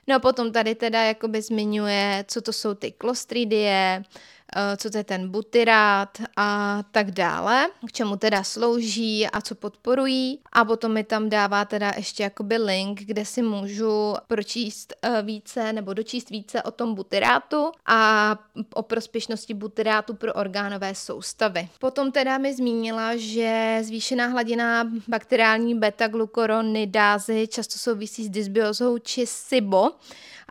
No 0.07 0.15
a 0.15 0.19
potom 0.19 0.51
tady 0.51 0.75
teda 0.75 1.03
jakoby 1.03 1.41
zmiňuje, 1.41 2.25
co 2.27 2.41
to 2.41 2.53
jsou 2.53 2.73
ty 2.73 2.91
klostridie, 2.91 4.03
Eh, 4.42 4.42
co 4.77 4.89
to 4.89 4.97
je 4.97 5.03
ten 5.03 5.29
butyrát 5.29 6.17
a 6.37 6.79
tak 6.91 7.11
dále, 7.11 7.67
k 7.87 7.91
čemu 7.91 8.17
teda 8.17 8.43
slouží 8.43 9.27
a 9.27 9.41
co 9.41 9.55
podporují. 9.55 10.39
A 10.51 10.65
potom 10.65 10.93
mi 10.93 11.03
tam 11.03 11.29
dává 11.29 11.65
teda 11.65 11.91
ještě 11.95 12.23
jakoby 12.23 12.57
link, 12.57 13.01
kde 13.01 13.25
si 13.25 13.41
můžu 13.41 14.15
pročíst 14.27 14.93
eh, 15.01 15.21
více 15.21 15.73
nebo 15.73 15.93
dočíst 15.93 16.29
více 16.29 16.63
o 16.63 16.71
tom 16.71 16.95
butyrátu 16.95 17.71
a 17.85 18.35
o 18.73 18.81
prospěšnosti 18.81 19.53
butyrátu 19.53 20.13
pro 20.13 20.33
orgánové 20.33 20.95
soustavy. 20.95 21.67
Potom 21.79 22.11
teda 22.11 22.37
mi 22.37 22.53
zmínila, 22.53 23.11
že 23.15 23.79
zvýšená 23.81 24.27
hladina 24.27 24.91
bakteriální 25.07 25.79
beta-glukoronidázy 25.79 27.47
často 27.47 27.79
souvisí 27.79 28.25
s 28.25 28.29
dysbiozou 28.29 28.97
či 28.97 29.25
SIBO, 29.27 29.91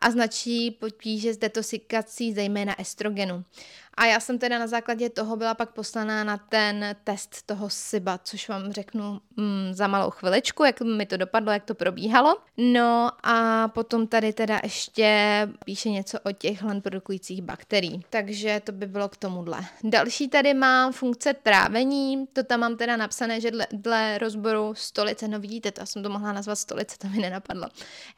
a 0.02 0.10
značí 0.10 0.70
potíže 0.70 1.34
s 1.34 1.36
detoxikací 1.36 2.32
zejména 2.32 2.80
estrogenu. 2.80 3.44
A 3.94 4.04
já 4.04 4.20
jsem 4.20 4.38
teda 4.38 4.58
na 4.58 4.66
základě 4.66 5.10
toho 5.10 5.36
byla 5.36 5.54
pak 5.54 5.70
poslaná 5.70 6.24
na 6.24 6.36
ten 6.36 6.96
test 7.04 7.42
toho 7.46 7.70
SIBA, 7.70 8.18
což 8.18 8.48
vám 8.48 8.72
řeknu 8.72 9.20
mm, 9.36 9.68
za 9.72 9.86
malou 9.86 10.10
chviličku, 10.10 10.64
jak 10.64 10.80
mi 10.80 11.06
to 11.06 11.16
dopadlo, 11.16 11.52
jak 11.52 11.64
to 11.64 11.74
probíhalo. 11.74 12.36
No 12.56 13.10
a 13.22 13.68
potom 13.68 14.06
tady 14.06 14.32
teda 14.32 14.60
ještě 14.62 15.48
píše 15.64 15.90
něco 15.90 16.18
o 16.20 16.32
těch 16.32 16.62
hlen 16.62 16.80
produkujících 16.80 17.42
bakterií. 17.42 18.04
Takže 18.10 18.60
to 18.64 18.72
by 18.72 18.86
bylo 18.86 19.08
k 19.08 19.16
tomuhle. 19.16 19.60
Další 19.84 20.28
tady 20.28 20.54
mám 20.54 20.92
funkce 20.92 21.34
trávení, 21.34 22.26
to 22.32 22.42
tam 22.42 22.60
mám 22.60 22.76
teda 22.76 22.96
napsané, 22.96 23.40
že 23.40 23.50
dle, 23.50 23.66
dle 23.72 24.18
rozboru 24.18 24.74
stolice, 24.76 25.28
no 25.28 25.40
vidíte, 25.40 25.72
to 25.72 25.80
já 25.80 25.86
jsem 25.86 26.02
to 26.02 26.08
mohla 26.08 26.32
nazvat 26.32 26.58
stolice, 26.58 26.98
to 26.98 27.08
mi 27.08 27.18
nenapadlo. 27.18 27.68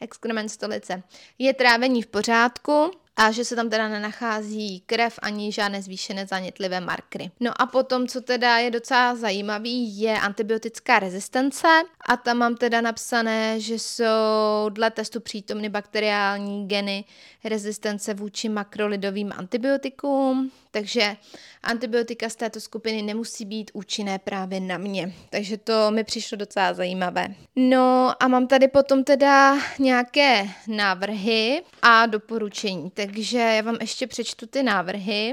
Exkrement 0.01 0.51
stolice. 0.51 1.03
Je 1.39 1.55
trávení 1.55 2.03
v 2.03 2.07
pořádku, 2.07 2.91
a 3.17 3.31
že 3.31 3.45
se 3.45 3.57
tam 3.57 3.71
teda 3.71 3.89
nenachází 3.89 4.81
krev 4.87 5.19
ani 5.23 5.53
žádné 5.53 5.83
zvýšené 5.83 6.27
zanitlivé 6.27 6.81
markry. 6.81 7.31
No 7.41 7.61
a 7.63 7.67
potom, 7.67 8.07
co 8.07 8.21
teda 8.21 8.59
je 8.59 8.71
docela 8.71 9.15
zajímavý, 9.15 10.01
je 10.01 10.21
antibiotická 10.21 10.99
rezistence 10.99 11.69
a 12.09 12.17
tam 12.17 12.39
mám 12.39 12.57
teda 12.57 12.81
napsané, 12.81 13.61
že 13.61 13.79
jsou 13.79 14.69
dle 14.69 14.91
testu 14.91 15.21
přítomny 15.21 15.69
bakteriální 15.69 16.69
geny 16.69 17.05
rezistence 17.45 18.15
vůči 18.15 18.49
makrolidovým 18.49 19.33
antibiotikům, 19.37 20.51
takže 20.71 21.17
antibiotika 21.63 22.29
z 22.29 22.37
této 22.37 22.61
skupiny 22.61 23.03
nemusí 23.03 23.45
být 23.45 23.71
účinné 23.75 24.19
právě 24.19 24.61
na 24.61 24.79
mě. 24.79 25.13
Takže 25.31 25.57
to 25.57 25.91
mi 25.91 26.05
přišlo 26.05 26.39
docela 26.39 26.75
zajímavé. 26.75 27.35
No 27.57 28.13
a 28.21 28.29
mám 28.29 28.47
tady 28.47 28.69
potom 28.69 29.05
teda 29.05 29.59
nějaké 29.79 30.49
návrhy 30.69 31.63
a 31.83 32.07
doporučení. 32.07 32.91
Takže 32.91 33.39
já 33.39 33.63
vám 33.63 33.77
ještě 33.81 34.07
přečtu 34.07 34.47
ty 34.47 34.63
návrhy. 34.63 35.33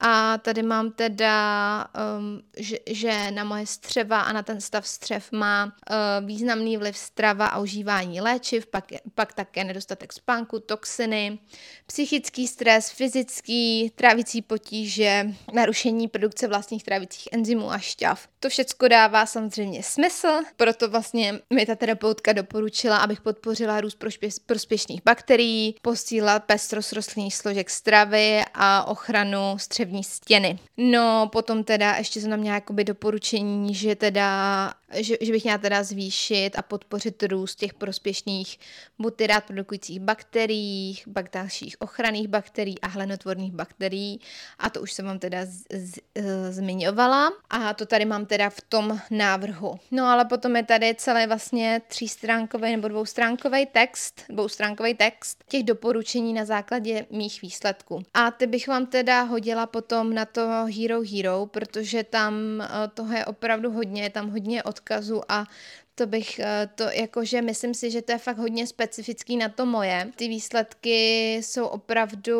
A 0.00 0.38
tady 0.38 0.62
mám 0.62 0.90
teda, 0.90 1.86
um, 2.18 2.42
že, 2.56 2.76
že 2.90 3.30
na 3.30 3.44
moje 3.44 3.66
střeva 3.66 4.20
a 4.20 4.32
na 4.32 4.42
ten 4.42 4.60
stav 4.60 4.88
střev 4.88 5.32
má 5.32 5.64
uh, 5.64 6.26
významný 6.26 6.76
vliv 6.76 6.96
strava 6.96 7.46
a 7.46 7.58
užívání 7.58 8.20
léčiv, 8.20 8.66
pak, 8.66 8.84
pak 9.14 9.32
také 9.32 9.64
nedostatek 9.64 10.12
spánku, 10.12 10.60
toxiny, 10.60 11.38
psychický 11.86 12.48
stres, 12.48 12.90
fyzický, 12.90 13.92
trávicí 13.94 14.42
potíže, 14.42 15.26
narušení 15.52 16.08
produkce 16.08 16.48
vlastních 16.48 16.84
trávicích 16.84 17.28
enzymů 17.32 17.72
a 17.72 17.78
šťav. 17.78 18.28
To 18.40 18.48
všechno 18.48 18.88
dává 18.88 19.26
samozřejmě 19.26 19.82
smysl, 19.82 20.28
proto 20.56 20.88
vlastně 20.88 21.40
mi 21.52 21.66
ta 21.66 21.74
terapeutka 21.74 22.32
doporučila, 22.32 22.96
abych 22.96 23.20
podpořila 23.20 23.80
růst 23.80 23.98
prospě- 23.98 24.40
prospěšných 24.46 25.00
bakterií, 25.04 25.76
posílila 25.82 26.40
pestrost 26.40 26.92
rostlinných 26.92 27.36
složek 27.36 27.70
stravy 27.70 28.42
a 28.54 28.84
ochranu 28.84 29.58
střev 29.58 29.85
střevní 29.86 30.04
stěny. 30.04 30.58
No, 30.76 31.28
potom 31.32 31.64
teda 31.64 31.96
ještě 31.96 32.20
jsem 32.20 32.30
tam 32.30 32.40
měla 32.40 32.54
jakoby 32.54 32.84
doporučení, 32.84 33.74
že 33.74 33.94
teda, 33.94 34.72
že, 34.94 35.16
že 35.20 35.32
bych 35.32 35.44
měla 35.44 35.58
teda 35.58 35.82
zvýšit 35.82 36.50
a 36.56 36.62
podpořit 36.62 37.22
růst 37.22 37.54
těch 37.54 37.74
prospěšných 37.74 38.58
butyrát 38.98 39.44
produkujících 39.44 40.00
bakterií, 40.00 40.98
bak, 41.06 41.32
dalších 41.32 41.76
ochranných 41.78 42.28
bakterií 42.28 42.80
a 42.80 42.88
hlenotvorných 42.88 43.52
bakterií. 43.52 44.20
A 44.58 44.70
to 44.70 44.80
už 44.80 44.92
jsem 44.92 45.06
vám 45.06 45.18
teda 45.18 45.44
z, 45.44 45.64
z, 45.72 45.94
z, 45.94 46.00
zmiňovala. 46.50 47.32
A 47.50 47.74
to 47.74 47.86
tady 47.86 48.04
mám 48.04 48.26
teda 48.26 48.50
v 48.50 48.60
tom 48.60 49.00
návrhu. 49.10 49.74
No 49.90 50.04
ale 50.06 50.24
potom 50.24 50.56
je 50.56 50.62
tady 50.62 50.94
celé 50.94 51.26
vlastně 51.26 51.82
třístránkový 51.88 52.70
nebo 52.76 52.88
dvoustránkový 52.88 53.66
text, 53.66 54.22
dvoustránkový 54.28 54.94
text 54.94 55.44
těch 55.48 55.62
doporučení 55.62 56.32
na 56.32 56.44
základě 56.44 57.06
mých 57.10 57.42
výsledků. 57.42 58.02
A 58.14 58.30
ty 58.30 58.46
bych 58.46 58.68
vám 58.68 58.86
teda 58.86 59.22
hodila 59.22 59.66
potom 59.66 60.14
na 60.14 60.24
to 60.24 60.48
Hero 60.78 61.00
Hero, 61.12 61.46
protože 61.46 62.04
tam 62.04 62.34
eh, 62.60 62.68
toho 62.94 63.12
je 63.12 63.24
opravdu 63.24 63.70
hodně, 63.70 64.02
je 64.02 64.10
tam 64.10 64.30
hodně 64.30 64.62
odkazů 64.76 65.22
a 65.32 65.46
to 65.98 66.06
bych, 66.06 66.38
eh, 66.38 66.68
to 66.74 66.84
jakože 66.84 67.42
myslím 67.42 67.74
si, 67.74 67.90
že 67.90 68.02
to 68.02 68.12
je 68.12 68.18
fakt 68.18 68.38
hodně 68.38 68.66
specifický 68.66 69.36
na 69.36 69.48
to 69.48 69.66
moje. 69.66 70.10
Ty 70.16 70.28
výsledky 70.28 71.34
jsou 71.34 71.66
opravdu, 71.66 72.36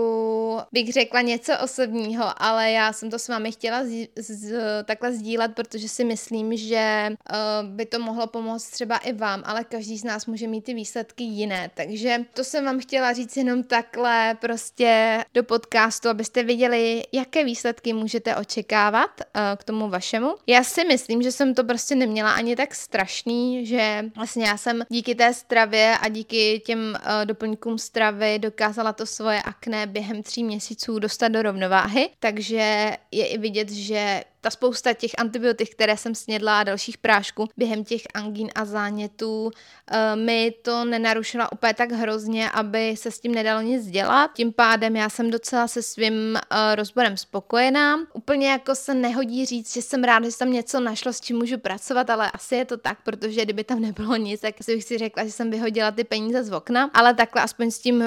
bych 0.73 0.93
řekla 0.93 1.21
něco 1.21 1.53
osobního, 1.65 2.43
ale 2.43 2.71
já 2.71 2.93
jsem 2.93 3.11
to 3.11 3.19
s 3.19 3.29
vámi 3.29 3.53
chtěla 3.53 3.85
z, 3.85 4.09
z, 4.17 4.55
takhle 4.85 5.13
sdílet, 5.13 5.55
protože 5.55 5.89
si 5.89 6.05
myslím, 6.05 6.57
že 6.57 7.09
uh, 7.11 7.69
by 7.69 7.87
to 7.87 7.99
mohlo 7.99 8.27
pomoct 8.27 8.71
třeba 8.71 8.97
i 8.97 9.13
vám, 9.13 9.43
ale 9.47 9.65
každý 9.65 9.99
z 9.99 10.05
nás 10.05 10.27
může 10.27 10.47
mít 10.49 10.65
ty 10.65 10.75
výsledky 10.75 11.25
jiné. 11.25 11.71
Takže 11.75 12.25
to 12.35 12.45
jsem 12.45 12.65
vám 12.65 12.81
chtěla 12.81 13.13
říct 13.13 13.37
jenom 13.37 13.63
takhle 13.63 14.37
prostě 14.41 15.19
do 15.35 15.45
podcastu, 15.45 16.09
abyste 16.09 16.43
viděli, 16.43 17.03
jaké 17.13 17.45
výsledky 17.45 17.93
můžete 17.93 18.37
očekávat 18.37 19.11
uh, 19.21 19.41
k 19.57 19.65
tomu 19.65 19.89
vašemu. 19.89 20.35
Já 20.47 20.65
si 20.65 20.85
myslím, 20.85 21.23
že 21.23 21.33
jsem 21.33 21.55
to 21.55 21.65
prostě 21.65 21.95
neměla 21.95 22.31
ani 22.31 22.57
tak 22.57 22.75
strašný, 22.75 23.46
že 23.67 24.05
vlastně 24.17 24.45
já 24.45 24.57
jsem 24.57 24.83
díky 24.89 25.15
té 25.15 25.35
stravě 25.35 25.99
a 25.99 26.09
díky 26.09 26.63
těm 26.67 26.79
uh, 26.79 27.25
doplňkům 27.25 27.79
stravy 27.79 28.39
dokázala 28.39 28.93
to 28.93 29.07
svoje 29.07 29.43
akné 29.43 29.87
během 29.87 30.23
tří 30.23 30.45
měsíců 30.45 30.99
dostat 30.99 31.29
do 31.29 31.43
rovnováhy, 31.43 32.09
takže 32.19 32.93
je 33.11 33.27
i 33.27 33.39
vidět, 33.39 33.71
že 33.71 34.25
ta 34.47 34.51
spousta 34.51 34.93
těch 34.93 35.11
antibiotik, 35.19 35.71
které 35.71 35.97
jsem 35.97 36.15
snědla 36.15 36.61
a 36.61 36.65
dalších 36.65 36.99
prášků 36.99 37.49
během 37.57 37.85
těch 37.85 38.03
angín 38.15 38.49
a 38.55 38.65
zánětů, 38.65 39.51
eh, 39.91 40.17
mi 40.17 40.55
to 40.63 40.85
nenarušila 40.85 41.53
úplně 41.53 41.75
tak 41.75 41.93
hrozně, 41.93 42.51
aby 42.51 42.95
se 42.97 43.11
s 43.11 43.21
tím 43.21 43.35
nedalo 43.35 43.61
nic 43.61 43.87
dělat. 43.87 44.31
Tím 44.35 44.53
pádem 44.53 44.97
já 44.97 45.09
jsem 45.09 45.31
docela 45.31 45.69
se 45.69 45.83
svým 45.83 46.37
eh, 46.37 46.75
rozborem 46.75 47.17
spokojená. 47.17 47.99
Úplně 48.13 48.49
jako 48.49 48.75
se 48.75 48.95
nehodí 48.95 49.47
říct, 49.47 49.75
že 49.75 49.83
jsem 49.83 50.05
ráda, 50.05 50.25
že 50.25 50.33
jsem 50.33 50.53
něco 50.53 50.81
našla, 50.81 51.13
s 51.13 51.21
čím 51.21 51.39
můžu 51.39 51.59
pracovat, 51.59 52.11
ale 52.11 52.31
asi 52.31 52.55
je 52.55 52.65
to 52.65 52.77
tak, 52.77 52.99
protože 53.05 53.45
kdyby 53.45 53.65
tam 53.65 53.81
nebylo 53.81 54.17
nic, 54.17 54.41
tak 54.41 54.55
si 54.61 54.75
bych 54.75 54.85
si 54.85 54.99
řekla, 54.99 55.25
že 55.25 55.33
jsem 55.33 55.51
vyhodila 55.51 55.91
ty 55.91 56.05
peníze 56.05 56.45
z 56.45 56.53
okna, 56.53 56.91
ale 56.95 57.15
takhle 57.15 57.43
aspoň 57.43 57.71
s 57.71 57.79
tím 57.79 58.01
uh, 58.01 58.07